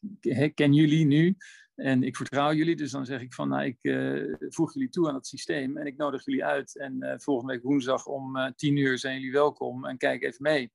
ken 0.55 0.73
jullie 0.73 1.05
nu 1.05 1.37
en 1.81 2.03
ik 2.03 2.15
vertrouw 2.15 2.53
jullie, 2.53 2.75
dus 2.75 2.91
dan 2.91 3.05
zeg 3.05 3.21
ik 3.21 3.33
van, 3.33 3.49
nou, 3.49 3.63
ik 3.63 3.77
uh, 3.81 4.35
voeg 4.49 4.73
jullie 4.73 4.89
toe 4.89 5.07
aan 5.07 5.15
het 5.15 5.27
systeem 5.27 5.77
en 5.77 5.85
ik 5.85 5.97
nodig 5.97 6.25
jullie 6.25 6.45
uit. 6.45 6.77
En 6.77 7.03
uh, 7.03 7.13
volgende 7.17 7.53
week 7.53 7.63
woensdag 7.63 8.05
om 8.05 8.37
uh, 8.37 8.47
tien 8.55 8.77
uur 8.77 8.97
zijn 8.97 9.15
jullie 9.15 9.31
welkom 9.31 9.85
en 9.85 9.97
kijk 9.97 10.23
even 10.23 10.41
mee. 10.41 10.71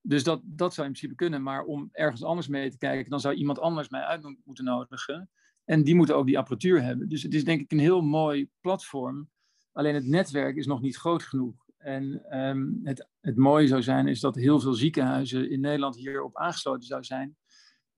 Dus 0.00 0.24
dat, 0.24 0.40
dat 0.44 0.74
zou 0.74 0.86
in 0.86 0.92
principe 0.92 1.14
kunnen, 1.14 1.42
maar 1.42 1.64
om 1.64 1.88
ergens 1.92 2.22
anders 2.22 2.48
mee 2.48 2.70
te 2.70 2.78
kijken, 2.78 3.10
dan 3.10 3.20
zou 3.20 3.34
iemand 3.34 3.58
anders 3.58 3.88
mij 3.88 4.00
uit 4.00 4.36
moeten 4.44 4.64
nodigen. 4.64 5.30
En 5.64 5.82
die 5.84 5.94
moeten 5.94 6.16
ook 6.16 6.26
die 6.26 6.38
apparatuur 6.38 6.82
hebben. 6.82 7.08
Dus 7.08 7.22
het 7.22 7.34
is 7.34 7.44
denk 7.44 7.60
ik 7.60 7.72
een 7.72 7.78
heel 7.78 8.02
mooi 8.02 8.48
platform. 8.60 9.30
Alleen 9.72 9.94
het 9.94 10.06
netwerk 10.06 10.56
is 10.56 10.66
nog 10.66 10.80
niet 10.80 10.96
groot 10.96 11.22
genoeg. 11.22 11.54
En 11.76 12.38
um, 12.38 12.80
het, 12.82 13.08
het 13.20 13.36
mooie 13.36 13.66
zou 13.66 13.82
zijn, 13.82 14.06
is 14.06 14.20
dat 14.20 14.34
heel 14.34 14.60
veel 14.60 14.74
ziekenhuizen 14.74 15.50
in 15.50 15.60
Nederland 15.60 15.96
hierop 15.96 16.36
aangesloten 16.36 16.86
zou 16.86 17.04
zijn. 17.04 17.36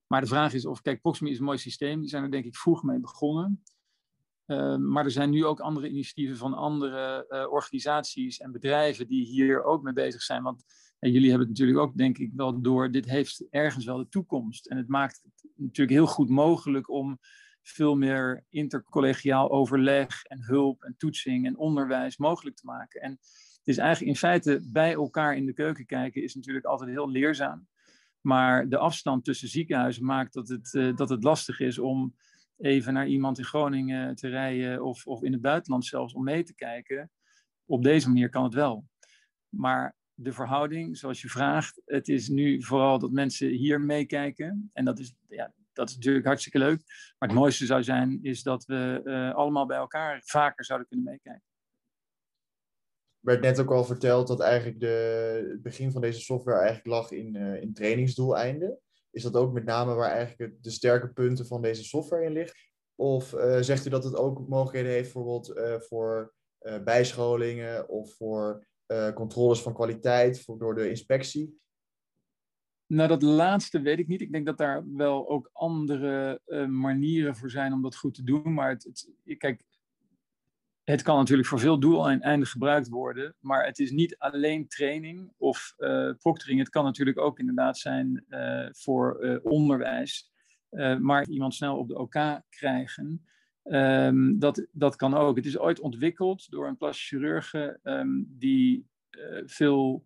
Maar 0.07 0.21
de 0.21 0.27
vraag 0.27 0.53
is 0.53 0.65
of, 0.65 0.81
kijk, 0.81 1.01
Proximi 1.01 1.31
is 1.31 1.37
een 1.37 1.45
mooi 1.45 1.57
systeem. 1.57 1.99
Die 1.99 2.09
zijn 2.09 2.23
er 2.23 2.31
denk 2.31 2.45
ik 2.45 2.55
vroeg 2.55 2.83
mee 2.83 2.99
begonnen. 2.99 3.63
Ehm, 4.45 4.91
maar 4.91 5.03
er 5.03 5.11
zijn 5.11 5.29
nu 5.29 5.45
ook 5.45 5.59
andere 5.59 5.89
initiatieven 5.89 6.37
van 6.37 6.53
andere 6.53 7.25
uh, 7.29 7.51
organisaties 7.51 8.37
en 8.37 8.51
bedrijven 8.51 9.07
die 9.07 9.25
hier 9.25 9.63
ook 9.63 9.83
mee 9.83 9.93
bezig 9.93 10.21
zijn. 10.21 10.43
Want 10.43 10.63
jullie 10.99 11.29
hebben 11.29 11.47
het 11.47 11.57
natuurlijk 11.57 11.87
ook, 11.87 11.97
denk 11.97 12.17
ik, 12.17 12.31
wel 12.35 12.61
door. 12.61 12.91
Dit 12.91 13.05
heeft 13.05 13.45
ergens 13.49 13.85
wel 13.85 13.97
de 13.97 14.09
toekomst. 14.09 14.67
En 14.67 14.77
het 14.77 14.87
maakt 14.87 15.21
het 15.23 15.51
natuurlijk 15.55 15.97
heel 15.97 16.07
goed 16.07 16.29
mogelijk 16.29 16.89
om 16.89 17.19
veel 17.61 17.95
meer 17.95 18.45
intercollegiaal 18.49 19.51
overleg 19.51 20.23
en 20.23 20.43
hulp 20.43 20.83
en 20.83 20.95
toetsing 20.97 21.45
en 21.45 21.57
onderwijs 21.57 22.17
mogelijk 22.17 22.55
te 22.55 22.65
maken. 22.65 23.01
En 23.01 23.11
het 23.11 23.67
is 23.67 23.77
eigenlijk 23.77 24.11
in 24.11 24.19
feite 24.19 24.61
bij 24.63 24.93
elkaar 24.93 25.35
in 25.35 25.45
de 25.45 25.53
keuken 25.53 25.85
kijken 25.85 26.23
is 26.23 26.35
natuurlijk 26.35 26.65
altijd 26.65 26.89
heel 26.89 27.09
leerzaam. 27.09 27.67
Maar 28.25 28.69
de 28.69 28.77
afstand 28.77 29.23
tussen 29.23 29.47
ziekenhuizen 29.47 30.05
maakt 30.05 30.33
dat 30.33 30.47
het, 30.47 30.73
uh, 30.73 30.95
dat 30.95 31.09
het 31.09 31.23
lastig 31.23 31.59
is 31.59 31.79
om 31.79 32.15
even 32.57 32.93
naar 32.93 33.07
iemand 33.07 33.37
in 33.37 33.43
Groningen 33.43 34.15
te 34.15 34.27
rijden 34.27 34.83
of, 34.83 35.07
of 35.07 35.23
in 35.23 35.31
het 35.31 35.41
buitenland 35.41 35.85
zelfs 35.85 36.13
om 36.13 36.23
mee 36.23 36.43
te 36.43 36.55
kijken. 36.55 37.11
Op 37.65 37.83
deze 37.83 38.07
manier 38.07 38.29
kan 38.29 38.43
het 38.43 38.53
wel. 38.53 38.85
Maar 39.49 39.95
de 40.13 40.31
verhouding, 40.31 40.97
zoals 40.97 41.21
je 41.21 41.29
vraagt, 41.29 41.81
het 41.85 42.07
is 42.07 42.27
nu 42.27 42.63
vooral 42.63 42.99
dat 42.99 43.11
mensen 43.11 43.49
hier 43.49 43.81
meekijken. 43.81 44.69
En 44.73 44.85
dat 44.85 44.99
is, 44.99 45.15
ja, 45.27 45.53
dat 45.73 45.89
is 45.89 45.95
natuurlijk 45.95 46.25
hartstikke 46.25 46.59
leuk. 46.59 46.83
Maar 47.17 47.29
het 47.29 47.37
mooiste 47.37 47.65
zou 47.65 47.83
zijn, 47.83 48.19
is 48.21 48.43
dat 48.43 48.65
we 48.65 49.01
uh, 49.03 49.33
allemaal 49.35 49.65
bij 49.65 49.77
elkaar 49.77 50.21
vaker 50.23 50.65
zouden 50.65 50.87
kunnen 50.87 51.05
meekijken. 51.05 51.54
Er 53.25 53.31
werd 53.31 53.43
net 53.43 53.59
ook 53.59 53.71
al 53.71 53.85
verteld 53.85 54.27
dat 54.27 54.39
eigenlijk 54.39 54.79
de, 54.79 55.47
het 55.49 55.61
begin 55.61 55.91
van 55.91 56.01
deze 56.01 56.19
software 56.19 56.57
eigenlijk 56.57 56.87
lag 56.87 57.11
in, 57.11 57.35
uh, 57.35 57.61
in 57.61 57.73
trainingsdoeleinden. 57.73 58.79
Is 59.11 59.23
dat 59.23 59.35
ook 59.35 59.53
met 59.53 59.65
name 59.65 59.93
waar 59.93 60.11
eigenlijk 60.11 60.53
de 60.63 60.69
sterke 60.69 61.13
punten 61.13 61.45
van 61.45 61.61
deze 61.61 61.83
software 61.83 62.25
in 62.25 62.31
liggen? 62.31 62.57
Of 62.95 63.33
uh, 63.33 63.57
zegt 63.59 63.85
u 63.85 63.89
dat 63.89 64.03
het 64.03 64.15
ook 64.15 64.47
mogelijkheden 64.47 64.91
heeft 64.91 65.13
bijvoorbeeld 65.13 65.57
uh, 65.57 65.79
voor 65.79 66.33
bijscholingen 66.83 67.89
of 67.89 68.15
voor 68.15 68.67
controles 69.13 69.61
van 69.61 69.73
kwaliteit 69.73 70.41
voor, 70.41 70.59
door 70.59 70.75
de 70.75 70.89
inspectie? 70.89 71.59
Nou, 72.87 73.09
dat 73.09 73.21
laatste 73.21 73.81
weet 73.81 73.99
ik 73.99 74.07
niet. 74.07 74.21
Ik 74.21 74.31
denk 74.31 74.45
dat 74.45 74.57
daar 74.57 74.83
wel 74.93 75.29
ook 75.29 75.49
andere 75.53 76.41
manieren 76.67 77.35
voor 77.35 77.49
zijn 77.49 77.73
om 77.73 77.81
dat 77.81 77.95
goed 77.95 78.13
te 78.13 78.23
doen. 78.23 78.53
Maar 78.53 78.69
het, 78.69 78.83
het, 78.83 79.37
kijk, 79.37 79.63
het 80.85 81.01
kan 81.01 81.17
natuurlijk 81.17 81.47
voor 81.47 81.59
veel 81.59 81.79
doeleinden 81.79 82.47
gebruikt 82.47 82.87
worden, 82.87 83.35
maar 83.39 83.65
het 83.65 83.79
is 83.79 83.91
niet 83.91 84.17
alleen 84.17 84.67
training 84.67 85.33
of 85.37 85.73
uh, 85.77 86.11
proctoring. 86.17 86.59
Het 86.59 86.69
kan 86.69 86.83
natuurlijk 86.83 87.19
ook 87.19 87.39
inderdaad 87.39 87.77
zijn 87.77 88.25
uh, 88.29 88.67
voor 88.71 89.17
uh, 89.23 89.37
onderwijs. 89.43 90.31
maar 90.99 91.27
iemand 91.27 91.53
snel 91.53 91.77
op 91.77 91.87
de 91.87 91.97
OK 91.97 92.41
krijgen, 92.49 93.25
um, 93.63 94.39
dat, 94.39 94.67
dat 94.71 94.95
kan 94.95 95.13
ook. 95.13 95.35
Het 95.35 95.45
is 95.45 95.57
ooit 95.57 95.79
ontwikkeld 95.79 96.49
door 96.49 96.67
een 96.67 96.77
plastisch 96.77 97.07
chirurgen 97.07 97.79
um, 97.83 98.25
die 98.29 98.87
veel 99.45 100.05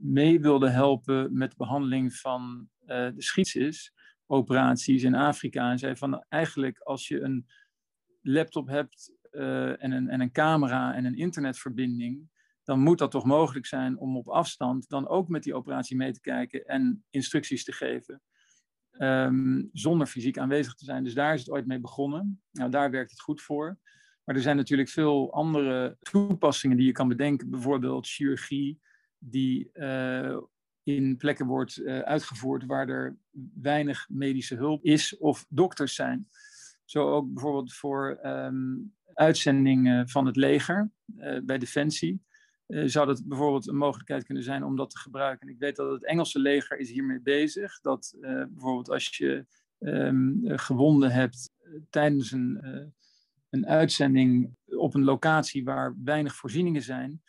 mee 0.00 0.40
wilde 0.40 0.68
helpen 0.68 1.36
met 1.36 1.50
de 1.50 1.56
behandeling 1.56 2.14
van 2.14 2.68
de 2.86 3.14
schietsis, 3.16 3.92
operaties 4.26 5.02
in 5.02 5.14
Afrika. 5.14 5.70
En 5.70 5.78
zei 5.78 5.96
van 5.96 6.24
eigenlijk 6.28 6.78
als 6.78 7.08
je 7.08 7.20
een 7.20 7.46
laptop 8.22 8.68
hebt 8.68 9.12
uh, 9.36 9.82
en, 9.82 9.92
een, 9.92 10.08
en 10.08 10.20
een 10.20 10.32
camera 10.32 10.94
en 10.94 11.04
een 11.04 11.16
internetverbinding, 11.16 12.28
dan 12.64 12.80
moet 12.80 12.98
dat 12.98 13.10
toch 13.10 13.24
mogelijk 13.24 13.66
zijn 13.66 13.98
om 13.98 14.16
op 14.16 14.28
afstand 14.28 14.88
dan 14.88 15.08
ook 15.08 15.28
met 15.28 15.42
die 15.42 15.54
operatie 15.54 15.96
mee 15.96 16.12
te 16.12 16.20
kijken 16.20 16.64
en 16.64 17.04
instructies 17.10 17.64
te 17.64 17.72
geven. 17.72 18.20
Um, 18.98 19.68
zonder 19.72 20.06
fysiek 20.06 20.38
aanwezig 20.38 20.74
te 20.74 20.84
zijn. 20.84 21.04
Dus 21.04 21.14
daar 21.14 21.34
is 21.34 21.40
het 21.40 21.50
ooit 21.50 21.66
mee 21.66 21.80
begonnen. 21.80 22.42
Nou, 22.52 22.70
daar 22.70 22.90
werkt 22.90 23.10
het 23.10 23.20
goed 23.20 23.42
voor. 23.42 23.78
Maar 24.24 24.34
er 24.34 24.42
zijn 24.42 24.56
natuurlijk 24.56 24.88
veel 24.88 25.32
andere 25.32 25.96
toepassingen 26.00 26.76
die 26.76 26.86
je 26.86 26.92
kan 26.92 27.08
bedenken. 27.08 27.50
Bijvoorbeeld 27.50 28.06
chirurgie, 28.06 28.80
die 29.18 29.70
uh, 29.72 30.38
in 30.82 31.16
plekken 31.16 31.46
wordt 31.46 31.78
uh, 31.78 31.98
uitgevoerd 31.98 32.66
waar 32.66 32.88
er 32.88 33.16
weinig 33.54 34.08
medische 34.08 34.54
hulp 34.54 34.84
is 34.84 35.18
of 35.18 35.46
dokters 35.48 35.94
zijn. 35.94 36.28
Zo 36.84 37.10
ook 37.10 37.32
bijvoorbeeld 37.32 37.72
voor 37.72 38.18
um, 38.22 38.95
uitzending 39.16 40.10
van 40.10 40.26
het 40.26 40.36
leger 40.36 40.90
uh, 41.18 41.38
bij 41.44 41.58
Defensie. 41.58 42.24
Uh, 42.66 42.82
zou 42.86 43.06
dat 43.06 43.22
bijvoorbeeld 43.26 43.68
een 43.68 43.76
mogelijkheid 43.76 44.24
kunnen 44.24 44.42
zijn 44.42 44.64
om 44.64 44.76
dat 44.76 44.90
te 44.90 44.98
gebruiken? 44.98 45.48
Ik 45.48 45.58
weet 45.58 45.76
dat 45.76 45.92
het 45.92 46.04
Engelse 46.04 46.38
leger 46.38 46.78
is 46.78 46.90
hiermee 46.90 47.20
bezig. 47.20 47.80
Dat 47.80 48.16
bijvoorbeeld 48.20 48.90
als 48.90 49.16
je 49.16 49.46
um, 49.78 50.40
gewonden 50.44 51.10
hebt 51.10 51.50
tijdens 51.90 52.32
een, 52.32 52.60
een 53.50 53.66
uitzending 53.66 54.56
op 54.66 54.94
een 54.94 55.04
locatie 55.04 55.64
waar 55.64 55.94
weinig 56.04 56.34
voorzieningen 56.34 56.82
zijn, 56.82 57.22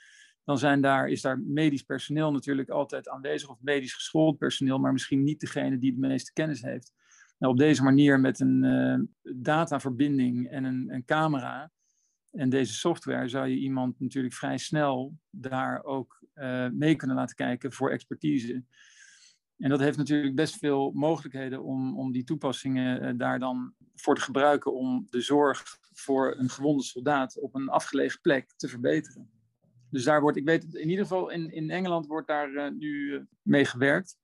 dan 0.43 0.57
zijn 0.57 0.81
daar, 0.81 1.09
is 1.09 1.21
daar 1.21 1.39
medisch 1.39 1.81
personeel 1.81 2.31
natuurlijk 2.31 2.69
altijd 2.69 3.09
aanwezig, 3.09 3.49
of 3.49 3.61
medisch 3.61 3.93
geschoold 3.93 4.37
personeel, 4.37 4.79
maar 4.79 4.93
misschien 4.93 5.23
niet 5.23 5.39
degene 5.39 5.77
die 5.77 5.93
de 5.93 6.07
meeste 6.07 6.33
kennis 6.33 6.61
heeft. 6.61 6.93
Nou, 7.37 7.53
op 7.53 7.59
deze 7.59 7.83
manier 7.83 8.19
met 8.19 8.39
een 8.39 9.15
dataverbinding 9.21 10.49
en 10.49 10.63
een, 10.63 10.93
een, 10.93 11.05
camera 11.05 11.71
en 12.31 12.49
deze 12.49 12.73
software 12.73 13.27
zou 13.27 13.47
je 13.47 13.57
iemand 13.57 13.99
natuurlijk 13.99 14.33
vrij 14.33 14.57
snel 14.57 15.17
daar 15.29 15.83
ook 15.83 16.25
uh, 16.35 16.67
mee 16.69 16.95
kunnen 16.95 17.15
laten 17.15 17.35
kijken 17.35 17.71
voor 17.71 17.89
expertise. 17.89 18.63
En 19.57 19.69
dat 19.69 19.79
heeft 19.79 19.97
natuurlijk 19.97 20.35
best 20.35 20.57
veel 20.57 20.91
mogelijkheden 20.91 21.63
om, 21.63 21.97
om 21.97 22.11
die 22.11 22.23
toepassingen 22.23 23.03
uh, 23.03 23.11
daar 23.17 23.39
dan 23.39 23.73
voor 23.95 24.15
te 24.15 24.21
gebruiken 24.21 24.73
om 24.73 25.07
de 25.09 25.21
zorg 25.21 25.63
voor 25.93 26.35
een 26.37 26.49
gewonde 26.49 26.83
soldaat 26.83 27.39
op 27.39 27.55
een 27.55 27.69
afgelegen 27.69 28.21
plek 28.21 28.53
te 28.55 28.67
verbeteren. 28.67 29.31
Dus 29.89 30.03
daar 30.03 30.21
wordt, 30.21 30.37
ik 30.37 30.45
weet 30.45 30.73
in 30.73 30.89
ieder 30.89 31.05
geval 31.05 31.29
in, 31.29 31.51
in 31.51 31.69
Engeland 31.69 32.07
wordt 32.07 32.27
daar 32.27 32.73
nu 32.73 33.25
mee 33.41 33.65
gewerkt 33.65 34.17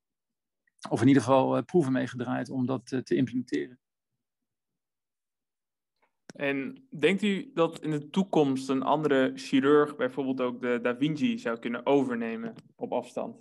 of 0.89 1.01
in 1.01 1.07
ieder 1.07 1.23
geval 1.23 1.63
proeven 1.63 1.91
meegedraaid 1.91 2.49
om 2.49 2.65
dat 2.65 2.85
te 2.85 3.15
implementeren. 3.15 3.79
En 6.33 6.87
denkt 6.99 7.21
u 7.21 7.51
dat 7.53 7.79
in 7.79 7.91
de 7.91 8.09
toekomst 8.09 8.69
een 8.69 8.83
andere 8.83 9.31
chirurg 9.35 9.95
bijvoorbeeld 9.95 10.41
ook 10.41 10.61
de 10.61 10.79
Da 10.81 10.97
Vinci 10.97 11.39
zou 11.39 11.59
kunnen 11.59 11.85
overnemen 11.85 12.53
op 12.75 12.91
afstand? 12.91 13.37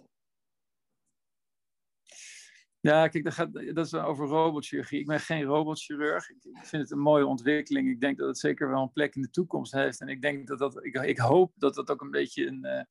Ja, 2.81 3.09
kijk, 3.09 3.25
dat, 3.25 3.33
gaat, 3.33 3.53
dat 3.53 3.87
is 3.87 3.95
over 3.95 4.27
robotchirurgie. 4.27 5.01
Ik 5.01 5.07
ben 5.07 5.21
geen 5.21 5.43
robotchirurg. 5.43 6.31
Ik, 6.31 6.37
vind 6.53 6.83
het 6.83 6.91
een 6.91 6.99
mooie 6.99 7.27
ontwikkeling. 7.27 7.91
Ik 7.91 8.01
denk 8.01 8.19
dat 8.19 8.29
het 8.29 8.39
zeker 8.39 8.71
wel 8.71 8.83
een 8.83 8.93
plek 8.93 9.15
in 9.15 9.23
de 9.23 9.31
toekomst 9.31 9.73
heeft. 9.73 10.01
En 10.01 10.09
ik 10.09 10.23
denk 10.23 10.47
dat 10.47 10.59
dat, 10.59 10.85
ik, 10.85 10.95
ik 10.95 11.19
hoop 11.19 11.53
dat 11.57 11.75
dat 11.75 11.91
ook 11.91 12.01
een 12.01 12.11
beetje 12.11 12.47
een, 12.47 12.67
uh, 12.67 12.83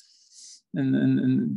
een, 0.72 1.52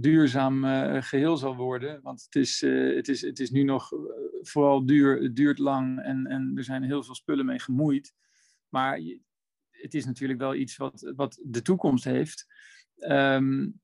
duurzaam 0.00 0.64
uh, 0.64 1.02
geheel 1.02 1.36
zal 1.36 1.56
worden. 1.56 2.02
Want 2.02 2.22
het 2.22 2.34
is, 2.34 2.62
uh, 2.62 2.96
het 2.96 3.08
is, 3.08 3.20
het 3.20 3.40
is 3.40 3.50
nu 3.50 3.62
nog 3.62 3.92
uh, 3.92 3.98
vooral 4.40 4.86
duur, 4.86 5.22
het 5.22 5.36
duurt 5.36 5.58
lang 5.58 6.00
en, 6.00 6.26
en 6.26 6.52
er 6.56 6.64
zijn 6.64 6.82
heel 6.82 7.02
veel 7.02 7.14
spullen 7.14 7.46
mee 7.46 7.58
gemoeid. 7.58 8.14
Maar 8.68 9.00
het 9.70 9.94
is 9.94 10.04
natuurlijk 10.04 10.40
wel 10.40 10.54
iets 10.54 10.76
wat, 10.76 11.12
wat 11.16 11.40
de 11.42 11.62
toekomst 11.62 12.04
heeft. 12.04 12.46
Um, 12.96 13.80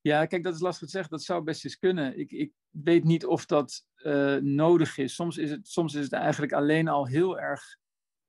ja, 0.00 0.26
kijk, 0.26 0.42
dat 0.42 0.54
is 0.54 0.60
lastig 0.60 0.86
te 0.86 0.92
zeggen. 0.92 1.10
Dat 1.10 1.22
zou 1.22 1.42
best 1.42 1.64
eens 1.64 1.78
kunnen. 1.78 2.18
Ik, 2.18 2.32
ik 2.32 2.52
weet 2.70 3.04
niet 3.04 3.26
of 3.26 3.46
dat 3.46 3.86
nodig 4.40 4.98
is. 4.98 5.14
Soms 5.14 5.36
is, 5.36 5.50
het, 5.50 5.68
soms 5.68 5.94
is 5.94 6.04
het 6.04 6.12
eigenlijk 6.12 6.52
alleen 6.52 6.88
al 6.88 7.06
heel 7.06 7.40
erg 7.40 7.62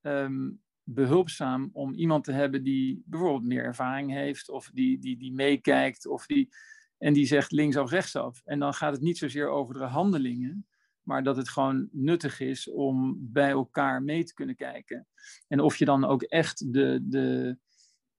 um, 0.01 0.63
behulpzaam 0.85 1.69
om 1.73 1.93
iemand 1.93 2.23
te 2.23 2.31
hebben 2.31 2.63
die 2.63 3.03
bijvoorbeeld 3.05 3.43
meer 3.43 3.63
ervaring 3.63 4.11
heeft 4.11 4.49
of 4.49 4.69
die, 4.73 4.99
die, 4.99 5.17
die 5.17 5.33
meekijkt 5.33 6.07
of 6.07 6.25
die, 6.25 6.49
en 6.97 7.13
die 7.13 7.25
zegt 7.25 7.51
linksaf, 7.51 7.89
rechtsaf. 7.89 8.41
En 8.45 8.59
dan 8.59 8.73
gaat 8.73 8.93
het 8.93 9.01
niet 9.01 9.17
zozeer 9.17 9.49
over 9.49 9.73
de 9.73 9.83
handelingen, 9.83 10.67
maar 11.01 11.23
dat 11.23 11.37
het 11.37 11.49
gewoon 11.49 11.87
nuttig 11.91 12.39
is 12.39 12.69
om 12.69 13.17
bij 13.19 13.49
elkaar 13.49 14.03
mee 14.03 14.23
te 14.23 14.33
kunnen 14.33 14.55
kijken. 14.55 15.07
En 15.47 15.59
of 15.59 15.77
je 15.77 15.85
dan 15.85 16.05
ook 16.05 16.21
echt 16.23 16.73
de, 16.73 16.99
de, 17.03 17.57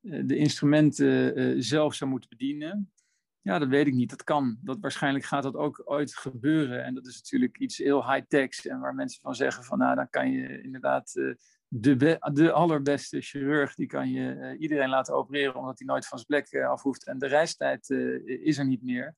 de 0.00 0.36
instrumenten 0.36 1.38
uh, 1.38 1.54
zelf 1.58 1.94
zou 1.94 2.10
moeten 2.10 2.28
bedienen, 2.28 2.90
ja, 3.46 3.58
dat 3.58 3.68
weet 3.68 3.86
ik 3.86 3.94
niet. 3.94 4.10
Dat 4.10 4.24
kan. 4.24 4.58
Dat, 4.60 4.78
waarschijnlijk 4.80 5.24
gaat 5.24 5.42
dat 5.42 5.54
ook 5.54 5.82
ooit 5.84 6.16
gebeuren. 6.16 6.84
En 6.84 6.94
dat 6.94 7.06
is 7.06 7.16
natuurlijk 7.16 7.58
iets 7.58 7.78
heel 7.78 8.12
high-tech 8.12 8.64
en 8.64 8.80
waar 8.80 8.94
mensen 8.94 9.20
van 9.20 9.34
zeggen 9.34 9.64
van 9.64 9.78
nou, 9.78 9.94
dan 9.94 10.10
kan 10.10 10.30
je 10.30 10.62
inderdaad 10.62 11.14
uh, 11.14 11.34
de, 11.80 12.18
de 12.32 12.52
allerbeste 12.52 13.20
chirurg, 13.20 13.74
die 13.74 13.86
kan 13.86 14.10
je 14.10 14.34
uh, 14.34 14.60
iedereen 14.60 14.88
laten 14.88 15.14
opereren 15.14 15.54
omdat 15.54 15.78
hij 15.78 15.86
nooit 15.86 16.06
van 16.06 16.18
zijn 16.18 16.30
plek 16.30 16.52
uh, 16.52 16.68
af 16.68 16.82
hoeft. 16.82 17.06
En 17.06 17.18
de 17.18 17.26
reistijd 17.26 17.88
uh, 17.88 18.46
is 18.46 18.58
er 18.58 18.66
niet 18.66 18.82
meer. 18.82 19.14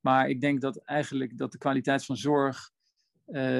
Maar 0.00 0.28
ik 0.28 0.40
denk 0.40 0.60
dat 0.60 0.76
eigenlijk 0.76 1.38
dat 1.38 1.52
de 1.52 1.58
kwaliteit 1.58 2.04
van 2.04 2.16
zorg 2.16 2.72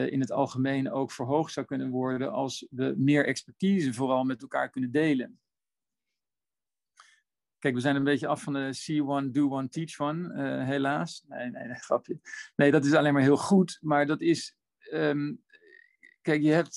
in 0.07 0.21
het 0.21 0.31
algemeen 0.31 0.91
ook 0.91 1.13
verhoogd 1.13 1.53
zou 1.53 1.67
kunnen 1.67 1.91
worden 1.91 2.33
als 2.33 2.67
we 2.71 2.95
meer 2.97 3.27
expertise 3.27 3.95
vooral 3.95 4.25
met 4.25 4.43
elkaar 4.43 4.71
kunnen 4.71 4.91
delen. 4.91 5.41
Kijk, 7.59 7.75
we 7.75 7.81
zijn 7.81 7.97
een 7.97 8.05
beetje 8.05 8.27
af 8.27 8.43
van 8.43 8.53
de 8.53 8.73
see 8.73 9.05
one, 9.05 9.31
do 9.31 9.51
one, 9.51 9.69
teach 9.69 10.01
one, 10.01 10.65
helaas. 10.65 11.25
Nee, 11.29 11.51
nee, 11.51 11.75
grapje. 11.89 12.21
Nee, 12.57 12.71
dat 12.71 12.85
is 12.85 12.93
alleen 12.95 13.13
maar 13.13 13.23
heel 13.23 13.37
goed, 13.37 13.79
maar 13.81 14.07
dat 14.07 14.21
is... 14.21 14.57
Um, 14.93 15.44
kijk, 16.25 16.43
je 16.43 16.51
hebt, 16.51 16.77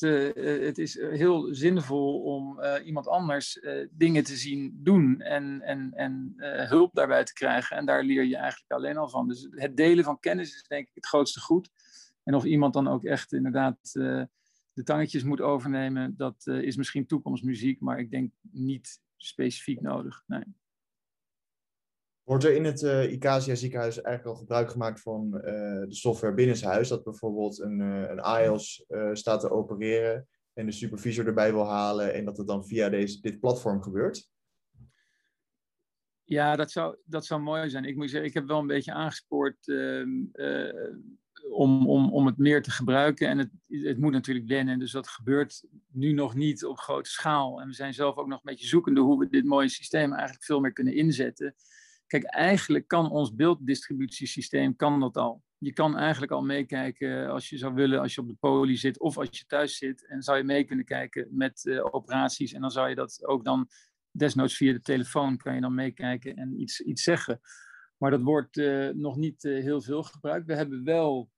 het 0.65 0.77
is 0.77 0.99
heel 0.99 1.47
zinvol 1.53 2.21
om 2.21 2.59
iemand 2.85 3.07
anders 3.07 3.59
dingen 3.91 4.23
te 4.23 4.35
zien 4.35 4.79
doen 4.83 5.21
en, 5.21 5.61
en, 5.61 5.93
en 5.93 6.33
hulp 6.69 6.93
daarbij 6.93 7.23
te 7.23 7.33
krijgen. 7.33 7.77
En 7.77 7.85
daar 7.85 8.03
leer 8.03 8.23
je 8.23 8.37
eigenlijk 8.37 8.71
alleen 8.71 8.97
al 8.97 9.09
van. 9.09 9.27
Dus 9.27 9.47
het 9.51 9.77
delen 9.77 10.03
van 10.03 10.19
kennis 10.19 10.55
is 10.55 10.63
denk 10.67 10.87
ik 10.87 10.95
het 10.95 11.07
grootste 11.07 11.39
goed. 11.39 11.69
En 12.23 12.35
of 12.35 12.43
iemand 12.43 12.73
dan 12.73 12.87
ook 12.87 13.03
echt 13.03 13.33
inderdaad 13.33 13.77
de 14.73 14.83
tangetjes 14.83 15.23
moet 15.23 15.41
overnemen, 15.41 16.13
dat 16.17 16.47
is 16.47 16.75
misschien 16.75 17.05
toekomstmuziek, 17.05 17.79
maar 17.79 17.99
ik 17.99 18.11
denk 18.11 18.31
niet 18.51 19.01
specifiek 19.17 19.81
nodig. 19.81 20.23
Nee. 20.27 20.43
Wordt 22.27 22.43
er 22.43 22.55
in 22.55 22.65
het 22.65 22.81
uh, 22.81 23.55
ziekenhuis 23.55 24.01
eigenlijk 24.01 24.25
al 24.25 24.35
gebruik 24.35 24.71
gemaakt 24.71 25.01
van 25.01 25.31
uh, 25.35 25.41
de 25.87 25.95
software 25.95 26.33
binnenshuis? 26.33 26.87
Dat 26.87 27.03
bijvoorbeeld 27.03 27.59
een, 27.59 27.79
uh, 27.79 28.09
een 28.09 28.19
AIOS 28.19 28.85
staat 29.11 29.39
te 29.39 29.49
opereren 29.49 30.27
en 30.53 30.65
de 30.65 30.71
supervisor 30.71 31.27
erbij 31.27 31.51
wil 31.51 31.65
halen 31.65 32.13
en 32.13 32.25
dat 32.25 32.37
het 32.37 32.47
dan 32.47 32.65
via 32.65 32.89
deze, 32.89 33.21
dit 33.21 33.39
platform 33.39 33.81
gebeurt? 33.81 34.29
Ja, 36.23 36.55
dat 36.55 36.71
zou, 36.71 36.97
dat 37.03 37.25
zou 37.25 37.41
mooi 37.41 37.69
zijn. 37.69 37.85
Ik 37.85 37.95
moet 37.95 38.09
zeggen, 38.09 38.29
ik 38.29 38.33
heb 38.33 38.47
wel 38.47 38.59
een 38.59 38.67
beetje 38.67 38.93
aangespoord 38.93 39.67
ehm, 39.67 40.09
om, 41.49 41.87
om, 41.87 42.13
om 42.13 42.25
het 42.25 42.37
meer 42.37 42.61
te 42.61 42.71
gebruiken. 42.71 43.27
En 43.27 43.37
het, 43.37 43.49
het 43.67 43.97
moet 43.97 44.11
natuurlijk 44.11 44.47
wennen, 44.47 44.79
dus 44.79 44.91
dat 44.91 45.07
gebeurt 45.07 45.63
nu 45.91 46.11
nog 46.11 46.35
niet 46.35 46.65
op 46.65 46.77
grote 46.77 47.09
schaal. 47.09 47.61
En 47.61 47.67
we 47.67 47.73
zijn 47.73 47.93
zelf 47.93 48.15
ook 48.15 48.27
nog 48.27 48.37
een 48.37 48.51
beetje 48.51 48.67
zoekende 48.67 49.01
hoe 49.01 49.19
we 49.19 49.29
dit 49.29 49.45
mooie 49.45 49.69
systeem 49.69 50.13
eigenlijk 50.13 50.43
veel 50.43 50.59
meer 50.59 50.73
kunnen 50.73 50.95
inzetten. 50.95 51.55
Kijk, 52.07 52.23
eigenlijk 52.23 52.87
kan 52.87 53.09
ons 53.11 53.35
beelddistributiesysteem 53.35 54.75
kan 54.75 54.99
dat 54.99 55.17
al. 55.17 55.43
Je 55.57 55.73
kan 55.73 55.97
eigenlijk 55.97 56.31
al 56.31 56.43
meekijken 56.43 57.29
als 57.29 57.49
je 57.49 57.57
zou 57.57 57.73
willen, 57.73 57.99
als 57.99 58.15
je 58.15 58.21
op 58.21 58.27
de 58.27 58.35
poli 58.39 58.77
zit 58.77 58.99
of 58.99 59.17
als 59.17 59.27
je 59.31 59.45
thuis 59.45 59.77
zit. 59.77 60.07
En 60.07 60.21
zou 60.21 60.37
je 60.37 60.43
mee 60.43 60.63
kunnen 60.63 60.85
kijken 60.85 61.27
met 61.31 61.65
uh, 61.65 61.85
operaties. 61.91 62.53
En 62.53 62.61
dan 62.61 62.71
zou 62.71 62.89
je 62.89 62.95
dat 62.95 63.25
ook 63.25 63.43
dan, 63.43 63.67
desnoods 64.11 64.57
via 64.57 64.73
de 64.73 64.81
telefoon, 64.81 65.37
kan 65.37 65.55
je 65.55 65.61
dan 65.61 65.75
meekijken 65.75 66.35
en 66.35 66.61
iets, 66.61 66.81
iets 66.81 67.03
zeggen. 67.03 67.39
Maar 67.97 68.11
dat 68.11 68.21
wordt 68.21 68.57
uh, 68.57 68.89
nog 68.89 69.17
niet 69.17 69.41
heel 69.43 69.81
veel 69.81 70.03
gebruikt. 70.03 70.45
We 70.45 70.55
hebben 70.55 70.83
wel 70.83 71.29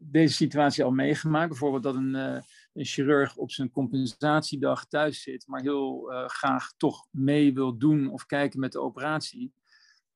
deze 0.00 0.34
situatie 0.34 0.84
al 0.84 0.90
meegemaakt. 0.90 1.48
Bijvoorbeeld 1.48 1.82
dat 1.82 1.94
een, 1.94 2.42
een, 2.76 2.84
chirurg 2.84 3.36
op 3.36 3.50
zijn 3.50 3.70
compensatiedag 3.70 4.86
thuis 4.86 5.22
zit, 5.22 5.46
maar 5.46 5.60
heel 5.60 6.12
graag 6.26 6.72
toch 6.76 7.06
mee 7.10 7.54
wil 7.54 7.78
doen 7.78 8.10
of 8.10 8.26
kijken 8.26 8.60
met 8.60 8.72
de 8.72 8.80
operatie. 8.80 9.52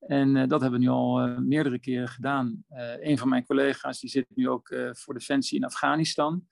En 0.00 0.36
uh, 0.36 0.46
dat 0.46 0.60
hebben 0.60 0.80
we 0.80 0.86
nu 0.86 0.90
al 0.90 1.28
uh, 1.28 1.38
meerdere 1.38 1.78
keren 1.78 2.08
gedaan. 2.08 2.64
Een 3.00 3.18
van 3.18 3.28
mijn 3.28 3.44
collega's 3.44 4.00
die 4.00 4.10
zit 4.10 4.26
nu 4.34 4.48
ook 4.48 4.74
voor 4.92 5.14
Defensie 5.14 5.58
in 5.58 5.64
Afghanistan. 5.64 6.46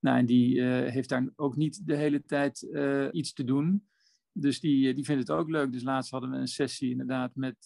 Nou, 0.00 0.18
en 0.18 0.26
die 0.26 0.62
heeft 0.62 1.08
daar 1.08 1.28
ook 1.36 1.56
niet 1.56 1.86
de 1.86 1.96
hele 1.96 2.24
tijd 2.24 2.68
iets 3.12 3.32
te 3.32 3.44
doen. 3.44 3.88
Dus 4.32 4.60
die, 4.60 4.94
die 4.94 5.04
vindt 5.04 5.28
het 5.28 5.38
ook 5.38 5.50
leuk. 5.50 5.72
Dus 5.72 5.82
laatst 5.82 6.10
hadden 6.10 6.30
we 6.30 6.36
een 6.36 6.46
sessie 6.46 6.90
inderdaad 6.90 7.30
met 7.34 7.60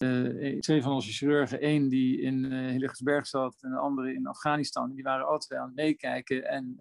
twee 0.58 0.82
van 0.82 0.92
onze 0.92 1.12
chirurgen. 1.12 1.66
Eén 1.66 1.88
die 1.88 2.20
in 2.20 2.44
uh, 2.44 2.70
Hillegersberg 2.70 3.26
zat 3.26 3.56
en 3.60 3.70
de 3.70 3.76
andere 3.76 4.14
in 4.14 4.26
Afghanistan. 4.26 4.94
Die 4.94 5.02
waren 5.02 5.38
twee 5.38 5.58
aan 5.58 5.66
het 5.66 5.76
meekijken. 5.76 6.48
En 6.48 6.80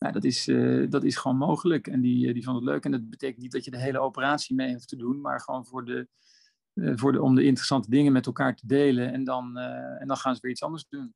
nou, 0.00 0.12
dat, 0.12 0.24
is, 0.24 0.44
dat 0.90 1.04
is 1.04 1.16
gewoon 1.16 1.36
mogelijk. 1.36 1.86
En 1.86 2.00
die, 2.00 2.32
die 2.32 2.44
vond 2.44 2.56
het 2.56 2.64
leuk. 2.64 2.84
En 2.84 2.90
dat 2.90 3.10
betekent 3.10 3.42
niet 3.42 3.52
dat 3.52 3.64
je 3.64 3.70
de 3.70 3.80
hele 3.80 3.98
operatie 3.98 4.56
mee 4.56 4.72
hoeft 4.72 4.88
te 4.88 4.96
doen. 4.96 5.20
Maar 5.20 5.40
gewoon 5.40 5.66
voor 5.66 5.84
de 5.84 6.08
eh, 6.74 6.92
voor 6.94 7.12
de, 7.12 7.22
om 7.22 7.34
de 7.34 7.44
interessante 7.44 7.90
dingen 7.90 8.12
met 8.12 8.26
elkaar 8.26 8.56
te 8.56 8.66
delen. 8.66 9.12
En 9.12 9.24
dan, 9.24 9.58
eh, 9.58 10.00
en 10.00 10.06
dan 10.06 10.16
gaan 10.16 10.34
ze 10.34 10.40
weer 10.40 10.50
iets 10.50 10.62
anders 10.62 10.86
doen. 10.88 11.14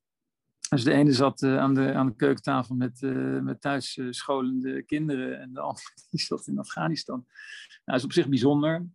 Dus 0.68 0.84
de 0.84 0.92
ene 0.92 1.12
zat 1.12 1.42
uh, 1.42 1.58
aan, 1.58 1.74
de, 1.74 1.92
aan 1.92 2.06
de 2.06 2.16
keukentafel 2.16 2.74
met, 2.74 3.02
uh, 3.02 3.40
met 3.40 3.60
thuis 3.60 4.00
scholende 4.10 4.82
kinderen 4.82 5.40
en 5.40 5.52
de 5.52 5.60
andere 5.70 5.86
die 6.10 6.20
zat 6.20 6.46
in 6.46 6.58
Afghanistan. 6.58 7.16
Nou, 7.16 7.80
dat 7.84 7.96
is 7.96 8.04
op 8.04 8.12
zich 8.12 8.28
bijzonder. 8.28 8.86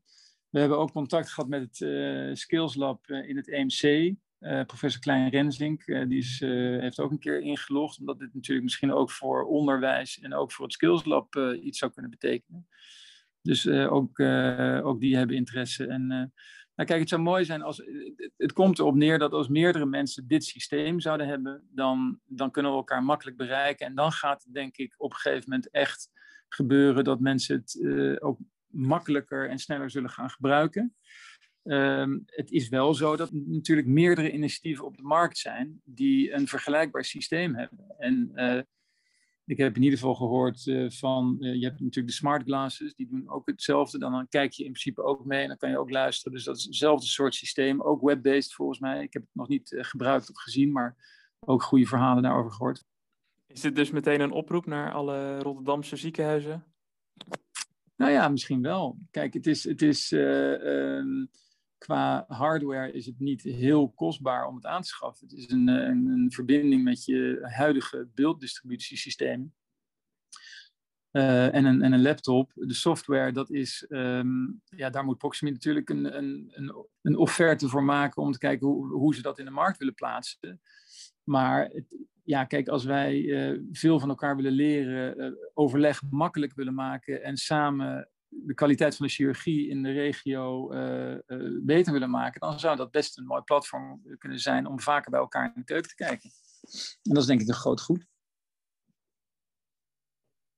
We 0.50 0.60
hebben 0.60 0.78
ook 0.78 0.92
contact 0.92 1.30
gehad 1.30 1.50
met 1.50 1.62
het 1.62 1.80
uh, 1.80 2.36
Skills 2.36 2.76
Lab 2.76 3.08
in 3.08 3.38
het 3.38 3.50
EMC. 3.50 4.16
Professor 4.40 5.02
Klein 5.02 5.30
Renzink, 5.30 5.86
die 5.86 6.18
is, 6.18 6.40
heeft 6.80 7.00
ook 7.00 7.12
een 7.12 7.20
keer 7.20 7.42
ingelogd, 7.42 8.00
omdat 8.00 8.20
dit 8.20 8.34
natuurlijk 8.34 8.64
misschien 8.64 8.94
ook 8.94 9.12
voor 9.12 9.44
onderwijs 9.44 10.20
en 10.20 10.34
ook 10.34 10.52
voor 10.52 10.66
het 10.66 10.74
Skills 10.74 11.06
Lab 11.06 11.36
iets 11.62 11.80
zou 11.80 11.92
kunnen 11.92 12.12
betekenen. 12.12 12.68
Dus 13.42 13.68
ook, 13.68 14.20
ook 14.84 15.00
die 15.00 15.18
hebben 15.18 15.36
interesse. 15.36 15.88
En 15.88 16.08
nou 16.76 16.92
kijk, 16.92 17.00
het 17.00 17.10
zou 17.10 17.22
mooi 17.22 17.46
zijn 17.46 17.62
als. 17.62 17.84
Het 18.38 18.54
komt 18.54 18.80
erop 18.80 18.96
neer 18.96 19.20
dat 19.20 19.32
als 19.32 19.48
meerdere 19.48 19.86
mensen 19.86 20.28
dit 20.28 20.44
systeem 20.44 21.00
zouden 21.00 21.28
hebben, 21.28 21.68
dan, 21.72 22.20
dan 22.26 22.52
kunnen 22.52 22.72
we 22.72 22.78
elkaar 22.78 23.04
makkelijk 23.04 23.38
bereiken. 23.38 23.86
En 23.86 23.96
dan 23.96 24.12
gaat 24.12 24.44
het, 24.44 24.54
denk 24.54 24.78
ik, 24.78 24.94
op 24.98 25.12
een 25.12 25.18
gegeven 25.18 25.50
moment 25.50 25.70
echt 25.70 26.10
gebeuren 26.50 27.04
dat 27.04 27.20
mensen 27.20 27.56
het 27.56 28.22
ook 28.22 28.40
makkelijker 28.68 29.50
en 29.50 29.60
sneller 29.60 29.90
zullen 29.90 30.10
gaan 30.10 30.30
gebruiken. 30.30 30.96
Um, 31.70 32.24
het 32.26 32.52
is 32.52 32.70
wel 32.70 32.94
zo 32.94 33.16
dat 33.16 33.32
natuurlijk 33.32 33.88
meerdere 33.88 34.32
initiatieven 34.32 34.86
op 34.86 34.98
de 34.98 35.04
markt 35.04 35.38
zijn 35.38 35.82
die 35.84 36.34
een 36.34 36.48
vergelijkbaar 36.48 37.06
systeem 37.06 37.56
hebben. 37.56 37.96
En 37.98 38.32
uh, 38.36 38.62
ik 39.46 39.58
heb 39.58 39.76
in 39.76 39.82
ieder 39.84 40.00
geval 40.00 40.16
gehoord 40.16 40.66
uh, 40.66 40.90
van, 40.90 41.38
uh, 41.40 41.56
je 41.56 41.66
hebt 41.66 41.80
natuurlijk 41.80 42.08
de 42.08 42.14
smart 42.14 42.44
glasses, 42.44 42.96
die 42.96 43.08
doen 43.08 43.30
ook 43.30 43.48
hetzelfde. 43.48 43.98
Dan, 44.00 44.12
dan 44.12 44.28
kijk 44.28 44.52
je 44.52 44.64
in 44.64 44.72
principe 44.72 45.04
ook 45.04 45.26
mee 45.26 45.42
en 45.42 45.48
dan 45.48 45.58
kan 45.58 45.70
je 45.70 45.78
ook 45.78 45.90
luisteren. 45.90 46.34
Dus 46.34 46.44
dat 46.44 46.58
is 46.58 46.64
hetzelfde 46.64 47.08
soort 47.08 47.36
systeem, 47.36 47.82
ook 47.82 48.02
web-based 48.02 48.54
volgens 48.54 48.80
mij. 48.80 49.04
Ik 49.04 49.14
heb 49.14 49.22
het 49.22 49.36
nog 49.36 49.48
niet 49.48 49.76
gebruikt 49.78 50.30
of 50.30 50.38
gezien, 50.38 50.72
maar 50.72 50.96
ook 51.40 51.64
goede 51.64 51.86
verhalen 51.86 52.24
daarover 52.24 52.52
gehoord. 52.52 52.84
Is 53.48 53.62
dit 53.62 53.76
dus 53.76 53.92
meteen 53.92 54.22
een 54.22 54.32
oproep 54.32 54.66
naar 54.66 54.92
alle 54.92 55.40
Rotterdamse 55.40 55.96
ziekenhuizen? 55.96 56.64
Nou 57.96 58.12
ja, 58.12 58.30
misschien 58.30 58.62
wel. 58.62 58.98
Kijk, 59.12 59.34
het 59.34 59.48
is, 59.48 59.64
het 59.64 59.82
is 59.82 60.12
ehm, 60.12 61.26
qua 61.80 62.26
hardware 62.28 62.92
is 62.92 63.06
het 63.06 63.20
niet 63.20 63.42
heel 63.42 63.90
kostbaar 63.90 64.48
om 64.48 64.56
het 64.56 64.66
aan 64.66 64.82
te 64.82 64.88
schaffen. 64.88 65.28
Het 65.28 65.38
is 65.38 65.50
een, 65.50 65.70
eh, 65.70 65.76
een, 65.76 66.06
een 66.06 66.32
verbinding 66.32 66.84
met 66.84 67.06
je 67.06 67.40
huidige 67.42 68.10
beelddistributiesysteem. 68.14 69.54
Uh, 71.12 71.56
en, 71.56 71.66
een, 71.66 71.82
en 71.82 71.94
een 71.94 72.02
laptop. 72.02 72.52
De 72.56 72.74
software, 72.74 73.32
dat 73.32 73.50
is, 73.50 73.86
um, 73.90 74.62
ja, 74.64 74.90
daar 74.90 75.04
moet 75.04 75.18
Proximity 75.18 75.56
natuurlijk 75.56 75.90
een, 75.90 76.18
een, 76.18 76.52
een, 76.54 76.86
een 77.02 77.18
offerte 77.18 77.70
voor 77.70 77.84
maken 77.84 78.22
om 78.22 78.32
te 78.32 78.38
kijken 78.38 78.68
hoe, 78.68 78.88
hoe 78.94 79.16
ze 79.16 79.22
dat 79.22 79.40
in 79.40 79.46
de 79.46 79.52
markt 79.52 79.78
willen 79.78 79.94
plaatsen. 79.94 80.62
Maar 81.24 81.72
ja, 82.24 82.46
kijk, 82.46 82.68
als 82.68 82.86
wij 82.86 83.22
uh, 83.22 83.60
veel 83.72 84.00
van 84.00 84.10
elkaar 84.10 84.36
willen 84.36 84.52
leren, 84.52 85.38
overleg 85.54 86.02
makkelijk 86.10 86.54
willen 86.54 86.74
maken 86.74 87.24
en 87.24 87.38
samen 87.38 88.10
de 88.30 88.54
kwaliteit 88.54 88.96
van 88.96 89.06
de 89.06 89.12
chirurgie 89.12 89.70
in 89.70 89.84
de 89.84 89.92
regio 89.92 90.74
uh, 90.74 91.12
uh, 91.28 91.60
beter 91.62 91.94
willen 91.94 92.10
maken, 92.10 92.40
dan 92.40 92.60
zou 92.60 92.78
dat 92.78 92.92
best 92.92 93.18
een 93.18 93.26
mooi 93.26 93.42
platform 93.42 94.02
kunnen 94.18 94.40
zijn 94.40 94.66
om 94.66 94.80
vaker 94.80 95.12
bij 95.12 95.20
elkaar 95.20 95.46
in 95.46 95.52
de 95.56 95.64
keuken 95.64 95.90
te 95.90 95.96
kijken. 95.96 96.32
En 97.04 97.14
dat 97.14 97.18
is 97.18 97.26
denk 97.26 97.42
ik 97.42 97.48
een 97.48 97.54
groot 97.54 97.82
goed. 97.82 98.08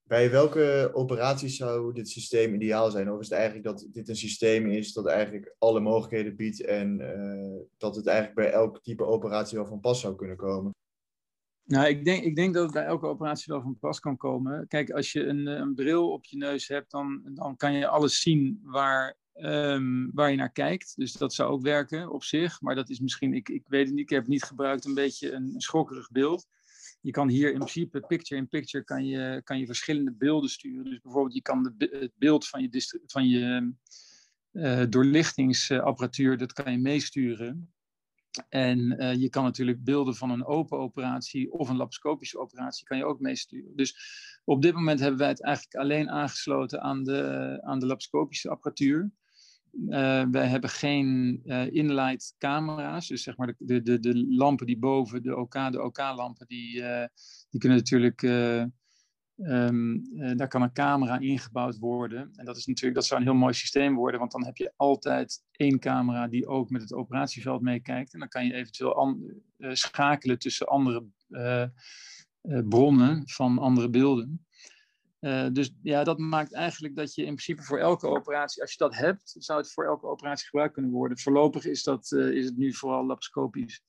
Bij 0.03 0.31
welke 0.31 0.89
operaties 0.93 1.57
zou 1.57 1.93
dit 1.93 2.09
systeem 2.09 2.53
ideaal 2.53 2.91
zijn? 2.91 3.11
Of 3.11 3.19
is 3.19 3.29
het 3.29 3.37
eigenlijk 3.37 3.65
dat 3.65 3.87
dit 3.91 4.09
een 4.09 4.15
systeem 4.15 4.69
is 4.69 4.93
dat 4.93 5.07
eigenlijk 5.07 5.55
alle 5.57 5.79
mogelijkheden 5.79 6.35
biedt 6.35 6.61
en 6.61 6.99
uh, 6.99 7.61
dat 7.77 7.95
het 7.95 8.07
eigenlijk 8.07 8.37
bij 8.37 8.51
elk 8.51 8.81
type 8.81 9.05
operatie 9.05 9.57
wel 9.57 9.67
van 9.67 9.79
pas 9.79 9.99
zou 9.99 10.15
kunnen 10.15 10.37
komen? 10.37 10.71
Nou, 11.63 11.87
ik 11.87 12.05
denk, 12.05 12.23
ik 12.23 12.35
denk 12.35 12.53
dat 12.53 12.63
het 12.63 12.73
bij 12.73 12.85
elke 12.85 13.05
operatie 13.05 13.53
wel 13.53 13.61
van 13.61 13.79
pas 13.79 13.99
kan 13.99 14.17
komen. 14.17 14.67
Kijk, 14.67 14.89
als 14.89 15.11
je 15.11 15.25
een, 15.25 15.45
een 15.47 15.75
bril 15.75 16.11
op 16.11 16.25
je 16.25 16.37
neus 16.37 16.67
hebt, 16.67 16.91
dan, 16.91 17.21
dan 17.33 17.55
kan 17.55 17.73
je 17.73 17.87
alles 17.87 18.21
zien 18.21 18.59
waar, 18.63 19.17
um, 19.33 20.11
waar 20.13 20.31
je 20.31 20.37
naar 20.37 20.51
kijkt. 20.51 20.93
Dus 20.95 21.13
dat 21.13 21.33
zou 21.33 21.51
ook 21.51 21.61
werken 21.61 22.11
op 22.11 22.23
zich. 22.23 22.61
Maar 22.61 22.75
dat 22.75 22.89
is 22.89 22.99
misschien, 22.99 23.33
ik, 23.33 23.49
ik 23.49 23.63
weet 23.67 23.85
het 23.85 23.95
niet, 23.95 24.03
ik 24.03 24.09
heb 24.09 24.27
niet 24.27 24.43
gebruikt, 24.43 24.85
een 24.85 24.93
beetje 24.93 25.31
een, 25.31 25.53
schokkerig 25.57 26.11
beeld. 26.11 26.47
Je 27.01 27.11
kan 27.11 27.29
hier 27.29 27.51
in 27.51 27.57
principe, 27.57 27.99
picture-in-picture, 27.99 28.83
kan 28.83 29.05
je, 29.05 29.41
kan 29.43 29.59
je 29.59 29.65
verschillende 29.65 30.11
beelden 30.11 30.49
sturen. 30.49 30.83
Dus 30.83 30.99
bijvoorbeeld, 30.99 31.33
je 31.33 31.41
kan 31.41 31.73
de, 31.77 31.97
het 31.99 32.11
beeld 32.15 32.47
van 32.47 32.61
je, 32.61 33.01
van 33.05 33.27
je 33.27 33.73
uh, 34.51 34.83
doorlichtingsapparatuur, 34.89 36.37
dat 36.37 36.53
kan 36.53 36.71
je 36.71 36.77
meesturen. 36.77 37.73
En 38.49 38.79
uh, 38.79 39.13
je 39.13 39.29
kan 39.29 39.43
natuurlijk 39.43 39.83
beelden 39.83 40.15
van 40.15 40.29
een 40.29 40.45
open 40.45 40.77
operatie 40.77 41.51
of 41.51 41.69
een 41.69 41.75
laparoscopische 41.75 42.39
operatie 42.39 42.85
kan 42.85 42.97
je 42.97 43.05
ook 43.05 43.19
meesturen. 43.19 43.75
Dus 43.75 43.95
op 44.43 44.61
dit 44.61 44.73
moment 44.73 44.99
hebben 44.99 45.19
wij 45.19 45.27
het 45.27 45.43
eigenlijk 45.43 45.75
alleen 45.75 46.09
aangesloten 46.09 46.81
aan 46.81 47.03
de, 47.03 47.57
aan 47.61 47.79
de 47.79 47.85
laparoscopische 47.85 48.49
apparatuur. 48.49 49.11
Uh, 49.89 50.23
wij 50.31 50.47
hebben 50.47 50.69
geen 50.69 51.41
uh, 51.45 51.71
inlight 51.71 52.35
camera's, 52.37 53.07
dus 53.07 53.23
zeg 53.23 53.37
maar 53.37 53.55
de, 53.57 53.81
de, 53.81 53.99
de 53.99 54.25
lampen 54.29 54.65
die 54.65 54.77
boven 54.77 55.23
de 55.23 55.37
OK, 55.37 55.71
de 55.71 55.83
OK-lampen, 55.83 56.47
die, 56.47 56.83
die 57.49 57.59
kunnen 57.59 57.77
natuurlijk 57.77 58.21
Um, 59.43 60.03
daar 60.37 60.47
kan 60.47 60.61
een 60.61 60.73
camera 60.73 61.19
ingebouwd 61.19 61.79
worden. 61.79 62.31
En 62.35 62.45
dat 62.45 62.57
is 62.57 62.65
natuurlijk, 62.65 62.95
dat 62.95 63.05
zou 63.05 63.19
een 63.19 63.27
heel 63.27 63.35
mooi 63.35 63.53
systeem 63.53 63.95
worden, 63.95 64.19
want 64.19 64.31
dan 64.31 64.45
heb 64.45 64.57
je 64.57 64.73
altijd 64.75 65.43
één 65.51 65.79
camera 65.79 66.27
die 66.27 66.47
ook 66.47 66.69
met 66.69 66.81
het 66.81 66.93
operatieveld 66.93 67.61
meekijkt. 67.61 68.13
En 68.13 68.19
dan 68.19 68.27
kan 68.27 68.45
je 68.45 68.53
eventueel 68.53 69.17
uh, 69.57 69.73
schakelen 69.73 70.39
tussen 70.39 70.67
andere 70.67 71.05
uh, 71.29 71.65
bronnen 72.41 73.29
van 73.29 73.57
andere 73.57 73.89
beelden. 73.89 74.45
dus 75.53 75.73
ja, 75.81 76.03
dat 76.03 76.17
maakt 76.17 76.53
eigenlijk 76.53 76.95
dat 76.95 77.15
je 77.15 77.21
in 77.21 77.35
principe 77.35 77.63
voor 77.63 77.79
elke 77.79 78.07
operatie, 78.07 78.61
als 78.61 78.71
je 78.71 78.77
dat 78.77 78.95
hebt, 78.95 79.35
zou 79.39 79.59
het 79.59 79.71
voor 79.71 79.85
elke 79.85 80.07
operatie 80.07 80.45
gebruikt 80.45 80.73
kunnen 80.73 80.91
worden. 80.91 81.19
Voorlopig 81.19 81.65
is, 81.65 81.83
dat, 81.83 82.11
is 82.11 82.45
het 82.45 82.57
nu 82.57 82.73
vooral 82.73 82.99
laparoscopisch. 82.99 83.83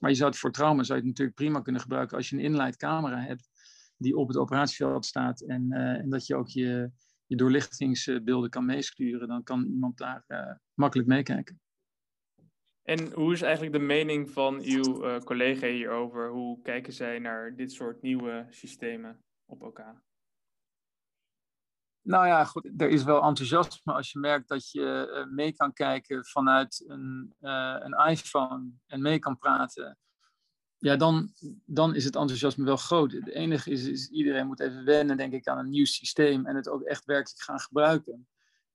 Maar 0.00 0.10
je 0.10 0.16
zou 0.16 0.30
het 0.30 0.38
voor 0.38 0.52
trauma 0.52 0.82
zou 0.82 0.98
je 0.98 1.04
het 1.04 1.12
natuurlijk 1.12 1.36
prima 1.36 1.60
kunnen 1.60 1.80
gebruiken 1.80 2.16
als 2.16 2.28
je 2.28 2.36
een 2.36 2.42
inlight 2.42 2.76
camera 2.76 3.20
hebt 3.20 3.48
die 3.96 4.16
op 4.16 4.28
het 4.28 4.36
operatieveld 4.36 5.06
staat 5.06 5.40
en, 5.40 5.72
en 5.72 6.10
dat 6.10 6.26
je 6.26 6.36
ook 6.36 6.48
je, 6.48 6.90
je 7.26 7.36
doorlichtingsbeelden 7.36 8.50
kan 8.50 8.64
meesturen, 8.64 9.28
dan 9.28 9.42
kan 9.42 9.64
iemand 9.64 9.98
daar 9.98 10.24
uh, 10.28 10.52
makkelijk 10.74 11.08
meekijken. 11.08 11.60
En 12.82 13.12
hoe 13.12 13.32
is 13.32 13.42
eigenlijk 13.42 13.72
de 13.72 13.82
mening 13.82 14.30
van 14.30 14.60
uw 14.60 15.04
uh, 15.04 15.18
collega 15.18 15.66
hierover? 15.66 16.30
Hoe 16.30 16.62
kijken 16.62 16.92
zij 16.92 17.18
naar 17.18 17.56
dit 17.56 17.72
soort 17.72 18.02
nieuwe 18.02 18.46
systemen 18.50 19.24
op 19.44 19.62
elkaar? 19.62 20.04
Nou 22.00 22.26
ja, 22.26 22.44
goed, 22.44 22.70
er 22.76 22.88
is 22.88 23.04
wel 23.04 23.22
enthousiasme 23.22 23.92
als 23.92 24.12
je 24.12 24.18
merkt 24.18 24.48
dat 24.48 24.70
je 24.70 25.22
uh, 25.26 25.34
mee 25.34 25.52
kan 25.52 25.72
kijken 25.72 26.26
vanuit 26.26 26.84
een, 26.86 27.34
een 27.40 28.08
iPhone 28.08 28.70
en 28.86 29.02
mee 29.02 29.18
kan 29.18 29.38
praten 29.38 29.98
ja, 30.86 30.96
dan, 30.96 31.32
dan 31.64 31.94
is 31.94 32.04
het 32.04 32.16
enthousiasme 32.16 32.64
wel 32.64 32.76
groot. 32.76 33.12
Het 33.12 33.28
enige 33.28 33.70
is, 33.70 33.84
is, 33.84 34.08
iedereen 34.08 34.46
moet 34.46 34.60
even 34.60 34.84
wennen, 34.84 35.16
denk 35.16 35.32
ik, 35.32 35.46
aan 35.46 35.58
een 35.58 35.70
nieuw 35.70 35.84
systeem 35.84 36.46
en 36.46 36.56
het 36.56 36.68
ook 36.68 36.82
echt 36.82 37.04
werkelijk 37.04 37.42
gaan 37.42 37.60
gebruiken. 37.60 38.28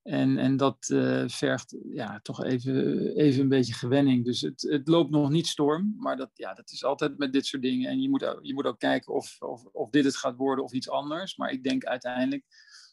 En, 0.03 0.37
en 0.37 0.57
dat 0.57 0.89
uh, 0.89 1.23
vergt 1.27 1.77
ja, 1.93 2.19
toch 2.21 2.43
even, 2.43 3.07
even 3.15 3.41
een 3.41 3.49
beetje 3.49 3.73
gewenning. 3.73 4.25
Dus 4.25 4.41
het, 4.41 4.61
het 4.61 4.87
loopt 4.87 5.11
nog 5.11 5.29
niet 5.29 5.47
storm, 5.47 5.93
maar 5.97 6.17
dat, 6.17 6.29
ja, 6.33 6.53
dat 6.53 6.71
is 6.71 6.83
altijd 6.83 7.17
met 7.17 7.33
dit 7.33 7.45
soort 7.45 7.61
dingen. 7.61 7.89
En 7.89 8.01
je 8.01 8.09
moet, 8.09 8.37
je 8.41 8.53
moet 8.53 8.65
ook 8.65 8.79
kijken 8.79 9.13
of, 9.13 9.41
of, 9.41 9.65
of 9.65 9.89
dit 9.89 10.05
het 10.05 10.17
gaat 10.17 10.35
worden 10.35 10.63
of 10.63 10.73
iets 10.73 10.89
anders. 10.89 11.37
Maar 11.37 11.51
ik 11.51 11.63
denk 11.63 11.83
uiteindelijk, 11.83 12.43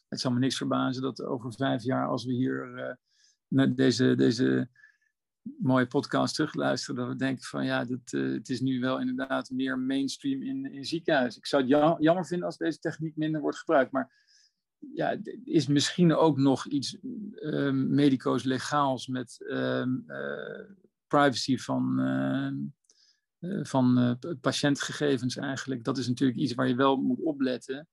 het 0.09 0.19
zal 0.19 0.31
me 0.31 0.39
niks 0.39 0.57
verbazen 0.57 1.01
dat 1.01 1.23
over 1.23 1.53
vijf 1.53 1.83
jaar, 1.83 2.07
als 2.07 2.25
we 2.25 2.33
hier 2.33 2.97
met 3.47 3.77
deze, 3.77 4.15
deze 4.15 4.69
mooie 5.59 5.87
podcast 5.87 6.35
terugluisteren, 6.35 6.95
dat 6.95 7.07
we 7.07 7.15
denken 7.15 7.43
van 7.43 7.65
ja, 7.65 7.85
dat, 7.85 8.13
uh, 8.13 8.33
het 8.33 8.49
is 8.49 8.61
nu 8.61 8.79
wel 8.79 8.99
inderdaad 8.99 9.49
meer 9.49 9.79
mainstream 9.79 10.41
in, 10.41 10.71
in 10.71 10.85
ziekenhuizen. 10.85 11.39
Ik 11.39 11.47
zou 11.47 11.61
het 11.61 11.97
jammer 11.99 12.25
vinden 12.25 12.45
als 12.45 12.57
deze 12.57 12.79
techniek 12.79 13.15
minder 13.15 13.41
wordt 13.41 13.57
gebruikt, 13.57 13.91
maar 13.91 14.27
ja, 14.93 15.17
is 15.43 15.67
misschien 15.67 16.15
ook 16.15 16.37
nog 16.37 16.67
iets 16.67 16.97
uh, 17.01 17.71
medico's 17.71 18.43
legaals 18.43 19.07
met 19.07 19.37
uh, 19.39 19.85
privacy 21.07 21.57
van, 21.57 21.99
ehm, 21.99 22.55
eh, 23.39 23.65
van 23.65 24.17
patiëntgegevens 24.41 25.37
eigenlijk. 25.37 25.83
Dat 25.83 25.97
is 25.97 26.07
natuurlijk 26.07 26.39
iets 26.39 26.53
waar 26.53 26.67
je 26.67 26.75
wel 26.75 26.97
moet 26.97 27.21
opletten. 27.21 27.87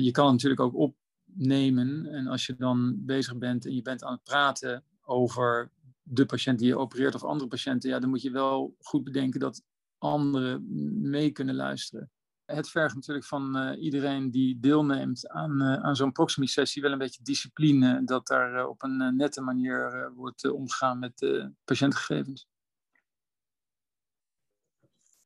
je 0.00 0.10
kan 0.10 0.30
natuurlijk 0.32 0.60
ook 0.60 0.94
opnemen 1.26 2.06
en 2.06 2.26
als 2.26 2.46
je 2.46 2.56
dan 2.56 3.04
bezig 3.04 3.38
bent 3.38 3.66
en 3.66 3.74
je 3.74 3.82
bent 3.82 4.04
aan 4.04 4.12
het 4.12 4.22
praten 4.22 4.84
over 5.02 5.70
de 6.12 6.26
patiënt 6.26 6.58
die 6.58 6.68
je 6.68 6.78
opereert 6.78 7.14
of 7.14 7.24
andere 7.24 7.48
patiënten, 7.48 7.90
ja, 7.90 7.98
dan 7.98 8.10
moet 8.10 8.22
je 8.22 8.30
wel 8.30 8.76
goed 8.78 9.04
bedenken 9.04 9.40
dat 9.40 9.62
anderen 9.98 10.66
mee 11.10 11.30
kunnen 11.30 11.54
luisteren. 11.54 12.10
Het 12.44 12.68
vergt 12.68 12.94
natuurlijk 12.94 13.26
van 13.26 13.56
uh, 13.56 13.82
iedereen 13.82 14.30
die 14.30 14.60
deelneemt 14.60 15.28
aan, 15.28 15.62
uh, 15.62 15.74
aan 15.74 15.96
zo'n 15.96 16.12
Proximi-sessie 16.12 16.82
wel 16.82 16.92
een 16.92 16.98
beetje 16.98 17.22
discipline, 17.22 18.04
dat 18.04 18.26
daar 18.26 18.66
op 18.66 18.82
een 18.82 19.16
nette 19.16 19.40
manier 19.40 20.12
wordt 20.14 20.50
omgegaan 20.50 20.98
met 20.98 21.46
patiëntgegevens. 21.64 22.48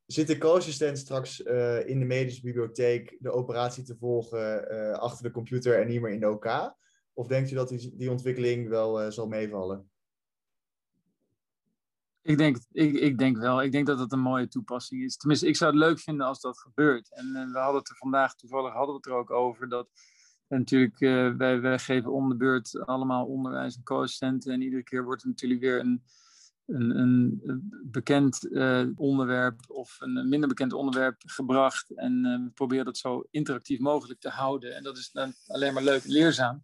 Zit 0.06 0.26
de 0.26 0.38
co-assistent 0.38 0.98
straks 0.98 1.40
in 1.84 1.98
de 1.98 2.04
medische 2.06 2.42
bibliotheek 2.42 3.16
de 3.20 3.30
operatie 3.30 3.84
te 3.84 3.96
volgen 3.96 5.00
achter 5.00 5.22
de 5.22 5.30
computer 5.30 5.80
en 5.80 5.88
niet 5.88 6.00
meer 6.00 6.12
in 6.12 6.20
de 6.20 6.30
OK? 6.30 6.74
Of 7.12 7.26
denkt 7.26 7.50
u 7.50 7.54
dat 7.54 7.68
die, 7.68 7.96
die 7.96 8.10
ontwikkeling 8.10 8.68
wel 8.68 9.12
zal 9.12 9.26
meevallen? 9.26 9.92
Ik 12.24 12.38
denk, 12.38 12.58
ik, 12.72 12.94
ik 12.94 13.18
denk 13.18 13.36
wel. 13.36 13.62
Ik 13.62 13.72
denk 13.72 13.86
dat 13.86 13.98
het 13.98 14.12
een 14.12 14.20
mooie 14.20 14.48
toepassing 14.48 15.02
is. 15.02 15.16
Tenminste, 15.16 15.46
ik 15.46 15.56
zou 15.56 15.70
het 15.70 15.80
leuk 15.80 15.98
vinden 15.98 16.26
als 16.26 16.40
dat 16.40 16.58
gebeurt. 16.58 17.14
En, 17.14 17.36
en 17.36 17.52
we 17.52 17.58
hadden 17.58 17.80
het 17.80 17.90
er 17.90 17.96
vandaag, 17.96 18.34
toevallig 18.34 18.72
hadden 18.72 18.88
we 18.88 18.96
het 18.96 19.06
er 19.06 19.12
ook 19.12 19.30
over, 19.30 19.68
dat 19.68 19.88
natuurlijk, 20.48 21.00
uh, 21.00 21.36
wij, 21.36 21.60
wij 21.60 21.78
geven 21.78 22.12
om 22.12 22.28
de 22.28 22.36
beurt 22.36 22.78
allemaal 22.86 23.26
onderwijs 23.26 23.76
en 23.76 23.82
co-assistenten. 23.82 24.52
En 24.52 24.62
iedere 24.62 24.82
keer 24.82 25.04
wordt 25.04 25.22
er 25.22 25.28
natuurlijk 25.28 25.60
weer 25.60 25.80
een, 25.80 26.02
een, 26.66 26.98
een 26.98 27.72
bekend 27.84 28.48
onderwerp 28.96 29.60
of 29.70 29.96
een 30.00 30.28
minder 30.28 30.48
bekend 30.48 30.72
onderwerp 30.72 31.22
gebracht. 31.26 31.90
En 31.90 32.22
we 32.22 32.50
proberen 32.54 32.84
dat 32.84 32.98
zo 32.98 33.26
interactief 33.30 33.78
mogelijk 33.78 34.20
te 34.20 34.28
houden. 34.28 34.76
En 34.76 34.82
dat 34.82 34.96
is 34.96 35.10
dan 35.10 35.32
alleen 35.46 35.74
maar 35.74 35.82
leuk 35.82 36.04
en 36.04 36.10
leerzaam. 36.10 36.62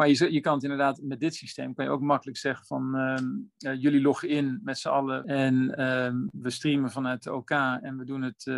Maar 0.00 0.08
je, 0.08 0.32
je 0.32 0.40
kan 0.40 0.54
het 0.54 0.62
inderdaad 0.62 1.00
met 1.02 1.20
dit 1.20 1.34
systeem 1.34 1.74
kan 1.74 1.84
je 1.84 1.90
ook 1.90 2.00
makkelijk 2.00 2.38
zeggen 2.38 2.66
van 2.66 2.96
uh, 2.96 3.80
jullie 3.80 4.00
loggen 4.00 4.28
in 4.28 4.60
met 4.62 4.78
z'n 4.78 4.88
allen 4.88 5.24
en 5.24 5.54
uh, 5.54 6.42
we 6.42 6.50
streamen 6.50 6.90
vanuit 6.90 7.22
de 7.22 7.32
OK 7.32 7.50
en 7.50 7.98
we 7.98 8.04
doen 8.04 8.22
het, 8.22 8.46
uh, 8.46 8.54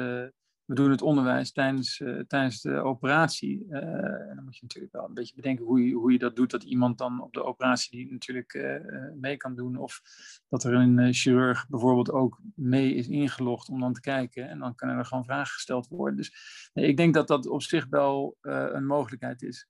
we 0.64 0.74
doen 0.74 0.90
het 0.90 1.02
onderwijs 1.02 1.52
tijdens, 1.52 2.00
eh, 2.00 2.18
tijdens 2.18 2.60
de 2.60 2.74
operatie. 2.74 3.66
en 3.70 4.32
dan 4.34 4.44
moet 4.44 4.56
je 4.56 4.62
natuurlijk 4.62 4.92
wel 4.92 5.04
een 5.04 5.14
beetje 5.14 5.34
bedenken 5.34 5.64
hoe 5.64 5.86
je, 5.86 5.94
hoe 5.94 6.12
je 6.12 6.18
dat 6.18 6.36
doet, 6.36 6.50
dat 6.50 6.62
iemand 6.62 6.98
dan 6.98 7.22
op 7.22 7.32
de 7.32 7.44
operatie 7.44 7.90
die 7.90 8.12
natuurlijk 8.12 8.80
mee 9.20 9.36
kan 9.36 9.54
doen 9.54 9.76
of 9.76 10.00
dat 10.48 10.64
er 10.64 10.74
een 10.74 11.14
chirurg 11.14 11.68
bijvoorbeeld 11.68 12.10
ook 12.10 12.40
mee 12.54 12.94
is 12.94 13.08
ingelogd 13.08 13.68
om 13.68 13.80
dan 13.80 13.92
te 13.92 14.00
kijken 14.00 14.48
en 14.48 14.58
dan 14.58 14.74
kunnen 14.74 14.96
er 14.96 15.04
gewoon 15.04 15.24
vragen 15.24 15.52
gesteld 15.52 15.88
worden. 15.88 16.16
Dus 16.16 16.32
ik 16.72 16.96
denk 16.96 17.14
dat 17.14 17.28
dat 17.28 17.46
op 17.46 17.62
zich 17.62 17.86
wel 17.86 18.36
een 18.40 18.86
mogelijkheid 18.86 19.42
is. 19.42 19.66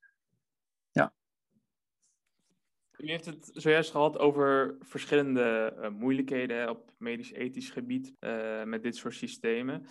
U 3.03 3.09
heeft 3.09 3.25
het 3.25 3.51
zojuist 3.53 3.91
gehad 3.91 4.19
over 4.19 4.77
verschillende 4.81 5.77
uh, 5.79 5.89
moeilijkheden 5.89 6.71
op 6.71 6.93
medisch-ethisch 6.99 7.71
gebied 7.71 8.15
uh, 8.21 8.63
met 8.65 8.83
dit 8.83 8.97
soort 8.97 9.15
systemen. 9.15 9.87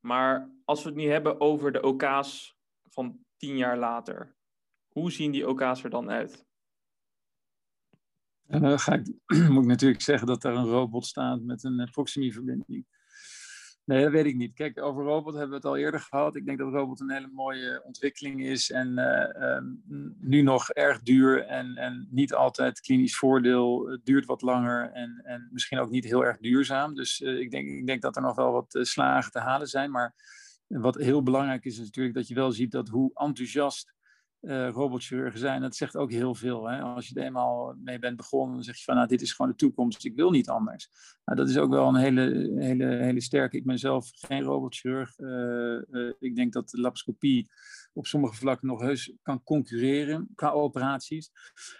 Maar 0.00 0.50
als 0.64 0.82
we 0.82 0.88
het 0.88 0.98
niet 0.98 1.08
hebben 1.08 1.40
over 1.40 1.72
de 1.72 1.82
OK's 1.82 2.56
van 2.90 3.18
tien 3.36 3.56
jaar 3.56 3.78
later, 3.78 4.36
hoe 4.88 5.12
zien 5.12 5.32
die 5.32 5.48
OK's 5.48 5.84
er 5.84 5.90
dan 5.90 6.10
uit? 6.10 6.46
Uh, 8.48 8.78
ga 8.78 8.92
ik, 8.92 9.06
moet 9.52 9.62
ik 9.62 9.68
natuurlijk 9.68 10.02
zeggen 10.02 10.26
dat 10.26 10.44
er 10.44 10.54
een 10.54 10.68
robot 10.68 11.06
staat 11.06 11.40
met 11.40 11.64
een 11.64 11.88
Proximi-verbinding. 11.90 12.86
Nee, 13.88 14.02
dat 14.02 14.12
weet 14.12 14.26
ik 14.26 14.36
niet. 14.36 14.54
Kijk, 14.54 14.82
over 14.82 15.04
robot 15.04 15.32
hebben 15.32 15.50
we 15.50 15.56
het 15.56 15.64
al 15.64 15.76
eerder 15.76 16.00
gehad. 16.00 16.36
Ik 16.36 16.44
denk 16.46 16.58
dat 16.58 16.72
robot 16.72 17.00
een 17.00 17.10
hele 17.10 17.30
mooie 17.32 17.82
ontwikkeling 17.84 18.44
is 18.44 18.70
en 18.70 18.98
uh, 18.98 19.54
um, 19.56 19.82
nu 20.20 20.42
nog 20.42 20.70
erg 20.70 21.02
duur 21.02 21.46
en, 21.46 21.76
en 21.76 22.08
niet 22.10 22.34
altijd 22.34 22.80
klinisch 22.80 23.16
voordeel. 23.16 23.86
Het 23.86 24.04
duurt 24.04 24.26
wat 24.26 24.42
langer 24.42 24.90
en, 24.92 25.20
en 25.24 25.48
misschien 25.52 25.78
ook 25.78 25.90
niet 25.90 26.04
heel 26.04 26.24
erg 26.24 26.38
duurzaam. 26.38 26.94
Dus 26.94 27.20
uh, 27.20 27.38
ik, 27.38 27.50
denk, 27.50 27.68
ik 27.68 27.86
denk 27.86 28.02
dat 28.02 28.16
er 28.16 28.22
nog 28.22 28.36
wel 28.36 28.52
wat 28.52 28.78
slagen 28.80 29.32
te 29.32 29.38
halen 29.38 29.66
zijn. 29.66 29.90
Maar 29.90 30.14
wat 30.66 30.96
heel 30.96 31.22
belangrijk 31.22 31.64
is, 31.64 31.78
is 31.78 31.84
natuurlijk 31.84 32.14
dat 32.14 32.28
je 32.28 32.34
wel 32.34 32.52
ziet 32.52 32.70
dat 32.70 32.88
hoe 32.88 33.10
enthousiast 33.14 33.94
uh, 34.40 35.30
zijn. 35.34 35.60
Dat 35.60 35.76
zegt 35.76 35.96
ook 35.96 36.10
heel 36.10 36.34
veel. 36.34 36.68
Hè? 36.68 36.80
Als 36.80 37.08
je 37.08 37.14
er 37.14 37.26
eenmaal 37.26 37.74
mee 37.78 37.98
bent 37.98 38.16
begonnen, 38.16 38.54
dan 38.54 38.64
zeg 38.64 38.76
je 38.76 38.84
van 38.84 38.94
nou, 38.94 39.08
dit 39.08 39.22
is 39.22 39.32
gewoon 39.32 39.50
de 39.50 39.56
toekomst, 39.56 40.04
ik 40.04 40.14
wil 40.14 40.30
niet 40.30 40.48
anders. 40.48 40.90
Nou, 41.24 41.38
dat 41.38 41.48
is 41.48 41.58
ook 41.58 41.70
wel 41.70 41.88
een 41.88 41.94
hele, 41.94 42.54
hele, 42.58 42.86
hele 42.86 43.20
sterke. 43.20 43.56
Ik 43.56 43.64
ben 43.64 43.78
zelf 43.78 44.10
geen 44.12 44.42
robotchirurg. 44.42 45.18
Uh, 45.18 45.82
uh, 45.90 46.12
ik 46.18 46.36
denk 46.36 46.52
dat 46.52 46.70
de 46.70 46.76
laparoscopie 46.76 47.50
op 47.92 48.06
sommige 48.06 48.34
vlakken 48.34 48.68
nog 48.68 48.80
heus 48.80 49.12
kan 49.22 49.42
concurreren 49.42 50.28
qua 50.34 50.50
operaties. 50.50 51.30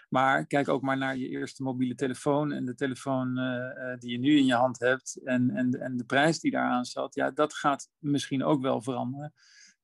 Maar 0.09 0.45
kijk 0.45 0.67
ook 0.67 0.81
maar 0.81 0.97
naar 0.97 1.17
je 1.17 1.29
eerste 1.29 1.63
mobiele 1.63 1.95
telefoon 1.95 2.51
en 2.51 2.65
de 2.65 2.75
telefoon 2.75 3.33
die 3.99 4.11
je 4.11 4.19
nu 4.19 4.37
in 4.37 4.45
je 4.45 4.53
hand 4.53 4.79
hebt 4.79 5.19
en, 5.23 5.49
en, 5.49 5.81
en 5.81 5.97
de 5.97 6.05
prijs 6.05 6.39
die 6.39 6.51
daaraan 6.51 6.85
zat. 6.85 7.15
Ja, 7.15 7.31
dat 7.31 7.53
gaat 7.53 7.89
misschien 7.97 8.43
ook 8.43 8.61
wel 8.61 8.81
veranderen. 8.81 9.33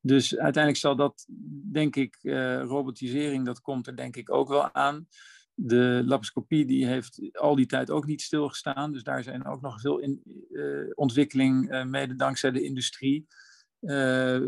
Dus 0.06 0.36
uiteindelijk 0.36 0.82
zal 0.82 0.96
dat, 0.96 1.26
denk 1.72 1.96
ik, 1.96 2.18
uh, 2.22 2.62
robotisering, 2.62 3.44
dat 3.44 3.60
komt 3.60 3.86
er 3.86 3.96
denk 3.96 4.16
ik 4.16 4.32
ook 4.32 4.48
wel 4.48 4.74
aan. 4.74 5.08
De 5.54 6.02
laparoscopie 6.04 6.66
die 6.66 6.86
heeft 6.86 7.28
al 7.32 7.54
die 7.54 7.66
tijd 7.66 7.90
ook 7.90 8.06
niet 8.06 8.22
stilgestaan. 8.22 8.92
Dus 8.92 9.02
daar 9.02 9.22
zijn 9.22 9.46
ook 9.46 9.60
nog 9.60 9.80
veel 9.80 9.98
in, 9.98 10.22
uh, 10.50 10.90
ontwikkeling, 10.94 11.72
uh, 11.72 11.84
mede 11.84 12.14
dankzij 12.14 12.50
de 12.50 12.62
industrie. 12.62 13.26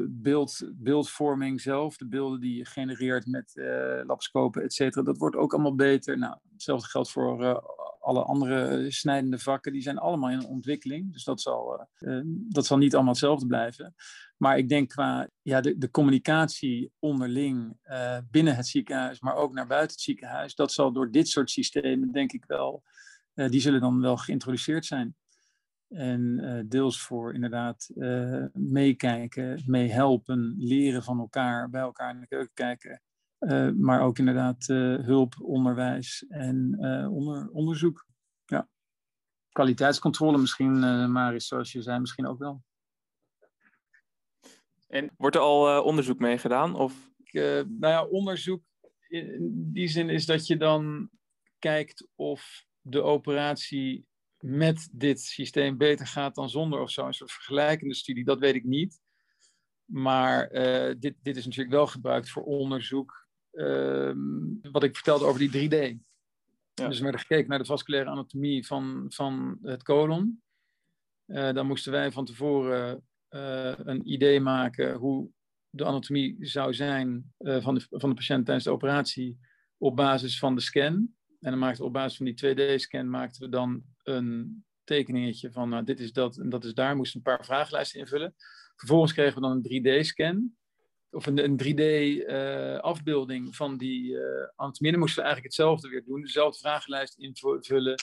beeld, 0.09 0.71
beeldvorming 0.75 1.61
zelf, 1.61 1.97
de 1.97 2.09
beelden 2.09 2.40
die 2.40 2.57
je 2.57 2.64
genereert 2.64 3.27
met 3.27 3.53
laparoscopen, 3.55 4.62
et 4.62 4.73
cetera, 4.73 5.03
dat 5.03 5.18
wordt 5.18 5.37
ook 5.37 5.53
allemaal 5.53 5.75
beter. 5.75 6.18
Nou, 6.18 6.37
hetzelfde 6.53 6.88
geldt 6.88 7.11
voor 7.11 7.62
alle 8.01 8.23
andere 8.23 8.90
snijdende 8.90 9.38
vakken, 9.38 9.73
die 9.73 9.83
zijn 9.83 9.99
allemaal 9.99 10.31
in 10.31 10.47
ontwikkeling. 10.47 11.12
Dus 11.12 11.25
dat 11.25 11.40
zal, 11.40 11.88
dat 12.49 12.66
zal 12.66 12.79
niet 12.79 12.94
allemaal 12.94 13.12
hetzelfde 13.12 13.47
blijven. 13.47 13.94
Maar 14.38 14.59
ik 14.59 14.68
denk 14.68 14.88
qua 14.88 15.29
ja, 15.42 15.61
de, 15.61 15.79
de 15.79 15.90
communicatie 15.90 16.92
onderling 16.98 17.79
uh, 17.85 18.18
binnen 18.31 18.57
het 18.57 18.66
ziekenhuis, 18.66 19.20
maar 19.20 19.35
ook 19.35 19.53
naar 19.53 19.66
buiten 19.66 19.90
het 19.90 20.05
ziekenhuis, 20.05 20.55
dat 20.55 20.72
zal 20.72 20.92
door 20.92 21.11
dit 21.11 21.29
soort 21.29 21.51
systemen, 21.51 22.12
denk 22.12 22.33
ik 22.33 22.44
wel, 22.46 22.83
uh, 23.35 23.48
die 23.48 23.61
zullen 23.61 23.81
dan 23.81 24.01
wel 24.01 24.16
geïntroduceerd 24.16 24.87
zijn. 24.87 25.16
En 25.88 26.64
deels 26.68 27.01
voor 27.01 27.35
inderdaad 27.35 27.90
meekijken, 28.53 29.62
meehelpen, 29.66 30.55
leren 30.59 31.03
van 31.03 31.18
elkaar, 31.18 31.70
bij 31.70 31.81
elkaar 31.81 32.14
in 32.14 32.20
de 32.20 32.27
keuken 32.27 32.55
kijken. 32.55 33.03
maar 33.81 34.01
ook 34.01 34.18
inderdaad 34.18 34.66
hulp, 35.07 35.35
onderwijs 35.40 36.24
en 36.29 36.79
onder, 37.11 37.48
onderzoek. 37.51 38.07
Ja. 38.44 38.68
Kwaliteitscontrole 39.48 40.38
misschien, 40.38 40.79
Maris, 41.12 41.46
zoals 41.46 41.72
je 41.72 41.83
zei, 41.83 42.01
misschien 42.01 42.27
ook 42.27 42.38
wel. 42.38 42.62
En 44.88 45.11
wordt 45.16 45.37
er 45.37 45.42
al 45.42 45.83
onderzoek 45.83 46.18
mee 46.18 46.38
gedaan? 46.38 46.74
Of? 46.74 47.07
nou 47.33 47.66
ja, 47.81 48.05
onderzoek 48.05 48.62
in 49.09 49.53
die 49.72 49.88
zin 49.88 50.09
is 50.09 50.27
dat 50.27 50.46
je 50.46 50.57
dan 50.57 51.11
kijkt 51.59 52.09
of 52.14 52.64
de 52.81 53.03
operatie 53.03 54.07
met 54.38 54.88
dit 54.92 55.20
systeem 55.20 55.77
beter 55.77 56.07
gaat 56.07 56.35
dan 56.35 56.51
zonder 56.51 56.81
of 56.81 56.90
zo. 56.90 57.07
Een 57.07 57.14
soort 57.14 57.33
vergelijkende 57.33 57.94
studie, 57.94 58.24
dat 58.24 58.38
weet 58.38 58.55
ik 58.55 58.64
niet. 58.64 59.01
Maar 59.85 60.53
uh, 60.53 60.94
dit, 60.98 61.14
dit 61.22 61.37
is 61.37 61.44
natuurlijk 61.44 61.74
wel 61.74 61.87
gebruikt 61.87 62.31
voor 62.31 62.42
onderzoek. 62.42 63.27
Uh, 63.53 64.12
wat 64.62 64.83
ik 64.83 64.94
vertelde 64.94 65.24
over 65.24 65.51
die 65.51 65.68
3D. 65.68 65.96
Ja. 66.74 66.88
Dus 66.88 66.96
we 66.96 67.03
werden 67.03 67.20
gekeken 67.20 67.48
naar 67.48 67.59
de 67.59 67.64
vasculaire 67.64 68.11
anatomie 68.11 68.66
van, 68.66 69.05
van 69.09 69.59
het 69.62 69.83
colon. 69.83 70.42
Uh, 71.27 71.53
dan 71.53 71.66
moesten 71.66 71.92
wij 71.92 72.12
van 72.12 72.24
tevoren 72.24 73.07
eh, 73.29 73.75
een 73.77 74.12
idee 74.12 74.41
maken 74.41 74.95
hoe 74.95 75.31
de 75.71 75.85
anatomie 75.85 76.37
zou 76.41 76.75
zijn 76.75 77.33
van, 77.38 77.75
de, 77.75 77.87
van 77.91 78.09
de 78.09 78.14
patiënt 78.14 78.45
tijdens 78.45 78.64
de 78.64 78.73
operatie 78.73 79.38
op 79.79 79.97
basis 79.97 80.38
van 80.38 80.55
de 80.55 80.61
scan. 80.61 81.17
En 81.41 81.61
dan 81.61 81.79
op 81.79 81.93
basis 81.93 82.17
van 82.17 82.27
die 82.27 82.35
2D-scan 82.35 83.11
maakten 83.11 83.43
we 83.43 83.49
dan 83.49 83.83
een 84.03 84.64
tekeningetje 84.85 85.53
van 85.53 85.69
nou, 85.69 85.85
dit 85.85 86.01
is 86.01 86.12
dat 86.12 86.38
en 86.38 86.49
dat 86.49 86.64
is 86.64 86.75
daar. 86.75 86.97
Moesten 86.97 87.17
een 87.17 87.37
paar 87.37 87.45
vragenlijsten 87.45 88.01
invullen. 88.01 88.35
Vervolgens 88.77 89.12
kregen 89.12 89.35
we 89.35 89.41
dan 89.41 89.51
een 89.62 89.83
3D-scan. 89.83 90.57
Of 91.11 91.27
een, 91.27 91.45
een 91.45 91.61
3D-afbeelding 91.62 93.47
uh, 93.47 93.53
van 93.53 93.77
die 93.77 94.19
anatomie. 94.57 94.91
Dan 94.91 95.01
moesten 95.01 95.23
we 95.23 95.29
eigenlijk 95.29 95.55
hetzelfde 95.55 95.88
weer 95.88 96.05
doen. 96.05 96.21
Dezelfde 96.21 96.59
vragenlijst 96.59 97.19
invullen. 97.19 97.95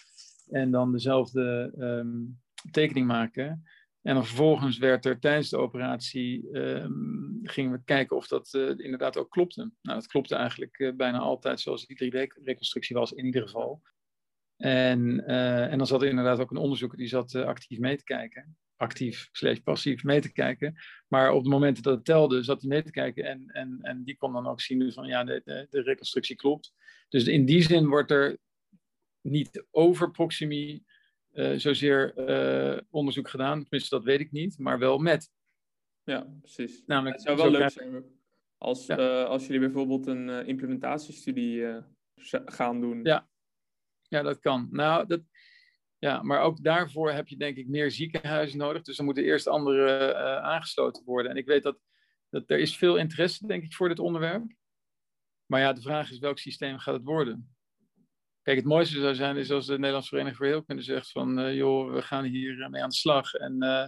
En 0.50 0.72
dan 0.72 0.92
dezelfde 0.92 1.74
um, 1.78 2.42
tekening 2.72 3.08
maken. 3.08 3.64
En 4.06 4.14
dan 4.14 4.26
vervolgens 4.26 4.78
werd 4.78 5.06
er 5.06 5.20
tijdens 5.20 5.50
de 5.50 5.58
operatie, 5.58 6.58
um, 6.58 7.40
gingen 7.44 7.72
we 7.72 7.82
kijken 7.86 8.16
of 8.16 8.28
dat 8.28 8.54
uh, 8.54 8.70
inderdaad 8.70 9.18
ook 9.18 9.30
klopte. 9.30 9.72
Nou, 9.82 10.00
dat 10.00 10.08
klopte 10.08 10.36
eigenlijk 10.36 10.80
uh, 10.80 10.96
bijna 10.96 11.20
altijd 11.20 11.60
zoals 11.60 11.86
die 11.86 12.04
3D-reconstructie 12.04 12.96
was, 12.96 13.12
in 13.12 13.26
ieder 13.26 13.42
geval. 13.42 13.82
En, 14.58 15.24
uh, 15.28 15.72
en 15.72 15.78
dan 15.78 15.88
zat 15.88 16.02
er 16.02 16.08
inderdaad 16.08 16.40
ook 16.40 16.52
een 16.52 16.58
onderzoeker 16.58 16.98
die 16.98 17.08
zat 17.08 17.36
actief 17.36 17.80
mee 17.80 17.98
te 17.98 18.04
kijken. 18.04 18.58
Actief 18.76 19.30
slash 19.32 19.58
passief 19.58 20.04
mee 20.04 20.22
te 20.22 20.32
kijken. 20.32 20.76
Maar 21.08 21.32
op 21.32 21.42
het 21.42 21.52
moment 21.52 21.84
dat 21.84 21.96
het 21.96 22.06
telde, 22.06 22.44
zat 22.44 22.62
hij 22.62 22.70
mee 22.70 22.84
te 22.84 22.92
kijken. 22.92 23.24
En, 23.24 23.50
en, 23.52 23.80
en 23.82 24.04
die 24.04 24.18
kon 24.18 24.34
dan 24.34 24.48
ook 24.48 24.62
zien 24.62 24.94
van 24.94 25.08
ja, 25.08 25.24
de, 25.24 25.42
de, 25.44 25.68
de 25.70 25.82
reconstructie 25.82 26.36
klopt. 26.36 26.74
Dus 27.10 27.26
in 27.26 27.46
die 27.46 27.62
zin 27.62 27.88
wordt 27.88 28.12
er 28.12 28.38
niet 29.22 29.66
over 29.72 30.12
proximie 30.12 30.85
uh, 31.36 31.58
zozeer 31.58 32.30
uh, 32.30 32.80
onderzoek 32.90 33.30
gedaan. 33.30 33.62
Tenminste, 33.62 33.96
dat 33.96 34.04
weet 34.04 34.20
ik 34.20 34.32
niet, 34.32 34.60
maar 34.60 34.80
wel 34.80 34.98
met. 34.98 35.32
Ja, 36.04 36.28
precies. 36.42 36.84
Namelijk, 36.86 37.16
het 37.16 37.26
zou 37.26 37.38
wel 37.38 37.52
leuk 37.52 37.70
zijn 37.70 38.06
als, 38.58 38.86
ja. 38.86 39.00
uh, 39.00 39.26
als 39.26 39.46
jullie 39.46 39.60
bijvoorbeeld 39.60 40.08
een 40.08 40.30
implementatiestudie 40.48 41.84
gaan 42.46 42.82
doen. 42.82 43.04
Ja. 43.04 43.30
ja, 44.02 44.22
dat 44.22 44.40
kan. 44.40 44.68
Nou, 44.72 45.08
dat, 45.08 45.22
ja, 45.98 46.22
maar 46.22 46.42
ook 46.42 46.64
daarvoor 46.64 47.12
heb 47.12 47.28
je 47.28 47.38
denk 47.38 47.58
ik 47.58 47.68
meer 47.68 47.92
ziekenhuizen 47.92 48.58
nodig. 48.58 48.82
Dus 48.82 48.98
er 48.98 49.04
moeten 49.04 49.24
eerst 49.24 49.48
andere 49.48 50.16
aangesloten 50.42 51.04
worden. 51.04 51.32
En 51.32 51.38
ik 51.38 51.46
weet 51.46 51.64
dat, 51.64 51.80
dat 52.30 52.50
er 52.50 52.60
is 52.60 52.78
veel 52.78 52.98
interesse, 52.98 53.48
denk 53.48 53.64
ik, 53.64 53.74
voor 53.74 53.90
dit 53.90 54.00
onderwerp. 54.00 54.54
Maar 55.46 55.60
ja, 55.60 55.74
de 55.74 55.82
vraag 55.82 56.12
is 56.12 56.20
welk 56.20 56.40
systeem 56.40 56.78
gaat 56.78 56.94
het 56.94 57.04
worden? 57.04 57.55
Kijk, 58.46 58.58
het 58.58 58.66
mooiste 58.66 59.00
zou 59.00 59.16
zijn 59.16 59.38
is 59.38 59.52
als 59.52 59.66
de 59.66 59.78
Nederlandse 59.78 60.10
Vereniging 60.10 60.38
voor 60.38 60.46
Heelkunde 60.46 60.82
zegt 60.82 61.12
van... 61.12 61.40
Uh, 61.40 61.56
joh, 61.56 61.94
we 61.94 62.02
gaan 62.02 62.24
hier 62.24 62.70
mee 62.70 62.84
aan 62.84 62.90
de 62.90 62.96
slag. 62.96 63.34
En 63.34 63.64
uh, 63.64 63.88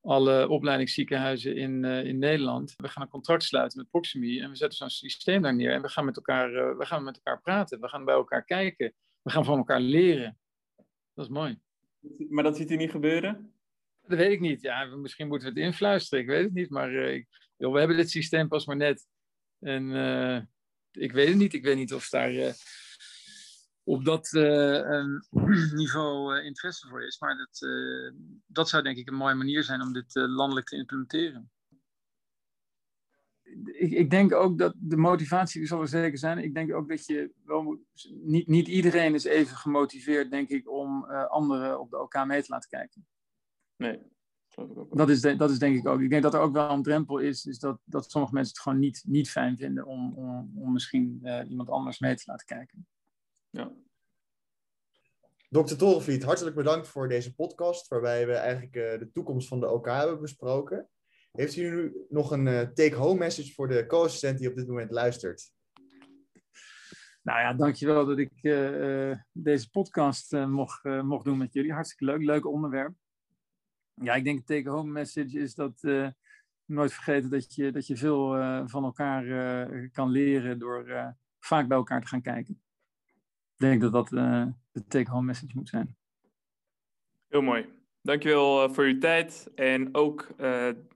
alle 0.00 0.48
opleidingsziekenhuizen 0.48 1.56
in, 1.56 1.84
uh, 1.84 2.04
in 2.04 2.18
Nederland... 2.18 2.74
we 2.76 2.88
gaan 2.88 3.02
een 3.02 3.08
contract 3.08 3.42
sluiten 3.42 3.78
met 3.78 3.90
Proximi... 3.90 4.40
en 4.40 4.50
we 4.50 4.56
zetten 4.56 4.78
zo'n 4.78 4.90
systeem 4.90 5.42
daar 5.42 5.54
neer. 5.54 5.72
En 5.72 5.82
we 5.82 5.88
gaan, 5.88 6.04
met 6.04 6.16
elkaar, 6.16 6.76
we 6.76 6.86
gaan 6.86 7.04
met 7.04 7.14
elkaar 7.16 7.40
praten. 7.40 7.80
We 7.80 7.88
gaan 7.88 8.04
bij 8.04 8.14
elkaar 8.14 8.44
kijken. 8.44 8.92
We 9.22 9.30
gaan 9.30 9.44
van 9.44 9.58
elkaar 9.58 9.80
leren. 9.80 10.38
Dat 11.14 11.24
is 11.24 11.30
mooi. 11.30 11.58
Maar 12.28 12.44
dat 12.44 12.56
ziet 12.56 12.70
u 12.70 12.76
niet 12.76 12.90
gebeuren? 12.90 13.52
Dat 14.06 14.18
weet 14.18 14.32
ik 14.32 14.40
niet. 14.40 14.62
Ja, 14.62 14.84
misschien 14.84 15.28
moeten 15.28 15.48
we 15.48 15.60
het 15.60 15.68
influisteren. 15.68 16.24
Ik 16.24 16.30
weet 16.30 16.44
het 16.44 16.54
niet. 16.54 16.70
Maar 16.70 16.92
joh, 17.56 17.72
we 17.72 17.78
hebben 17.78 17.96
dit 17.96 18.10
systeem 18.10 18.48
pas 18.48 18.66
maar 18.66 18.76
net. 18.76 19.06
En 19.60 19.84
ik 20.92 21.12
weet 21.12 21.28
het 21.28 21.36
niet. 21.36 21.54
Ik 21.54 21.64
weet 21.64 21.76
niet 21.76 21.94
of 21.94 22.08
daar 22.08 22.54
op 23.84 24.04
dat 24.04 24.32
uh, 24.32 25.04
niveau 25.82 26.38
uh, 26.38 26.44
interesse 26.44 26.88
voor 26.88 27.06
is. 27.06 27.18
Maar 27.20 27.36
dat, 27.36 27.60
uh, 27.60 28.12
dat 28.46 28.68
zou 28.68 28.82
denk 28.82 28.96
ik 28.96 29.08
een 29.08 29.14
mooie 29.14 29.34
manier 29.34 29.62
zijn 29.62 29.82
om 29.82 29.92
dit 29.92 30.14
landelijk 30.14 30.66
te 30.66 30.76
implementeren. 30.76 31.50
Ik, 33.64 33.92
ik, 33.92 34.10
denk 34.10 34.32
ook 34.32 34.58
dat 34.58 34.74
de 34.76 34.96
motivatie 34.96 35.66
zal 35.66 35.80
er 35.80 35.88
zeker 35.88 36.18
zijn. 36.18 36.38
Ik 36.38 36.54
denk 36.54 36.74
ook 36.74 36.88
dat 36.88 37.06
je 37.06 37.32
wel 37.44 37.62
moet, 37.62 37.80
niet, 38.22 38.46
niet 38.46 38.68
iedereen 38.68 39.14
is 39.14 39.24
even 39.24 39.56
gemotiveerd, 39.56 40.30
denk 40.30 40.48
ik, 40.48 40.70
om 40.70 41.04
anderen 41.04 41.80
op 41.80 41.90
de 41.90 42.00
OK 42.00 42.24
mee 42.24 42.42
te 42.42 42.52
laten 42.52 42.68
kijken. 42.68 43.06
Nee, 43.76 44.00
dat 44.90 45.08
is, 45.08 45.20
dat 45.20 45.50
is 45.50 45.58
denk 45.58 45.76
ik 45.76 45.86
ook. 45.86 46.00
Ik 46.00 46.10
denk 46.10 46.22
dat 46.22 46.34
er 46.34 46.40
ook 46.40 46.52
wel 46.52 46.70
een 46.70 46.82
drempel 46.82 47.18
is, 47.18 47.44
is 47.44 47.58
dat, 47.58 47.80
dat 47.84 48.10
sommige 48.10 48.34
mensen 48.34 48.52
het 48.52 48.62
gewoon 48.62 48.78
niet, 48.78 49.02
niet 49.06 49.30
fijn 49.30 49.56
vinden 49.56 49.86
om, 49.86 50.12
om, 50.14 50.52
om 50.54 50.72
misschien 50.72 51.28
iemand 51.48 51.70
anders 51.70 51.98
mee 51.98 52.14
te 52.14 52.24
laten 52.26 52.46
kijken. 52.46 52.86
Ja. 53.54 53.72
Dr. 55.48 55.76
Torenvliet, 55.76 56.22
hartelijk 56.22 56.56
bedankt 56.56 56.88
voor 56.88 57.08
deze 57.08 57.34
podcast, 57.34 57.88
waarbij 57.88 58.26
we 58.26 58.32
eigenlijk 58.32 58.76
uh, 58.76 58.98
de 58.98 59.10
toekomst 59.12 59.48
van 59.48 59.60
de 59.60 59.68
OK 59.68 59.86
hebben 59.86 60.20
besproken. 60.20 60.88
Heeft 61.32 61.56
u 61.56 61.70
nu 61.70 62.04
nog 62.08 62.30
een 62.30 62.46
uh, 62.46 62.60
take-home 62.60 63.18
message 63.18 63.52
voor 63.52 63.68
de 63.68 63.86
co-assistent 63.86 64.38
die 64.38 64.48
op 64.48 64.54
dit 64.54 64.66
moment 64.66 64.90
luistert? 64.90 65.52
Nou 67.22 67.40
ja, 67.40 67.52
dankjewel 67.52 68.06
dat 68.06 68.18
ik 68.18 68.32
uh, 68.42 69.16
deze 69.32 69.70
podcast 69.70 70.32
mocht, 70.32 70.84
mocht 70.84 71.24
doen 71.24 71.38
met 71.38 71.52
jullie. 71.52 71.72
Hartstikke 71.72 72.04
leuk, 72.04 72.22
leuk 72.22 72.46
onderwerp. 72.46 72.94
Ja, 73.94 74.14
ik 74.14 74.24
denk 74.24 74.46
de 74.46 74.54
take-home 74.54 74.90
message 74.90 75.38
is 75.38 75.54
dat 75.54 75.82
nooit 76.64 76.92
vergeten 76.92 77.30
dat 77.30 77.54
je, 77.54 77.72
dat 77.72 77.86
je 77.86 77.96
veel 77.96 78.28
van 78.68 78.84
elkaar 78.84 79.90
kan 79.90 80.10
leren 80.10 80.58
door 80.58 81.14
vaak 81.38 81.68
bij 81.68 81.76
elkaar 81.76 82.00
te 82.00 82.06
gaan 82.06 82.22
kijken 82.22 82.63
denk 83.56 83.80
dat 83.80 83.92
dat 83.92 84.12
uh, 84.12 84.46
de 84.72 84.86
take-home 84.86 85.24
message 85.24 85.52
moet 85.54 85.68
zijn. 85.68 85.96
Heel 87.28 87.42
mooi. 87.42 87.66
Dankjewel 88.02 88.64
uh, 88.64 88.74
voor 88.74 88.84
uw 88.84 88.98
tijd. 88.98 89.50
En 89.54 89.94
ook 89.94 90.28
uh, 90.30 90.36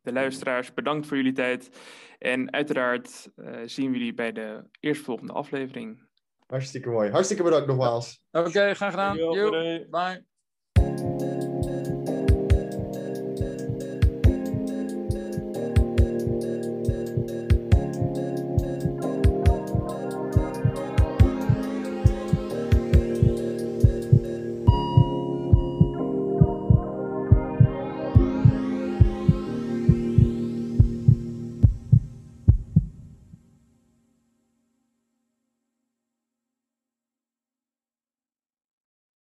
de 0.03 0.13
luisteraars, 0.13 0.75
bedankt 0.75 1.07
voor 1.07 1.17
jullie 1.17 1.33
tijd. 1.33 1.71
En 2.19 2.53
uiteraard 2.53 3.31
zien 3.65 3.91
we 3.91 3.99
jullie 3.99 4.15
bij 4.15 4.33
de 4.33 4.65
eerstvolgende 4.81 5.33
aflevering. 5.33 6.07
Hartstikke 6.47 6.89
mooi. 6.89 7.11
Hartstikke 7.11 7.43
bedankt 7.43 7.67
nogmaals. 7.67 8.23
Oké, 8.31 8.49
okay, 8.49 8.75
graag 8.75 8.91
gedaan. 8.91 9.17
Yo, 9.17 9.51
bye. 9.91 10.27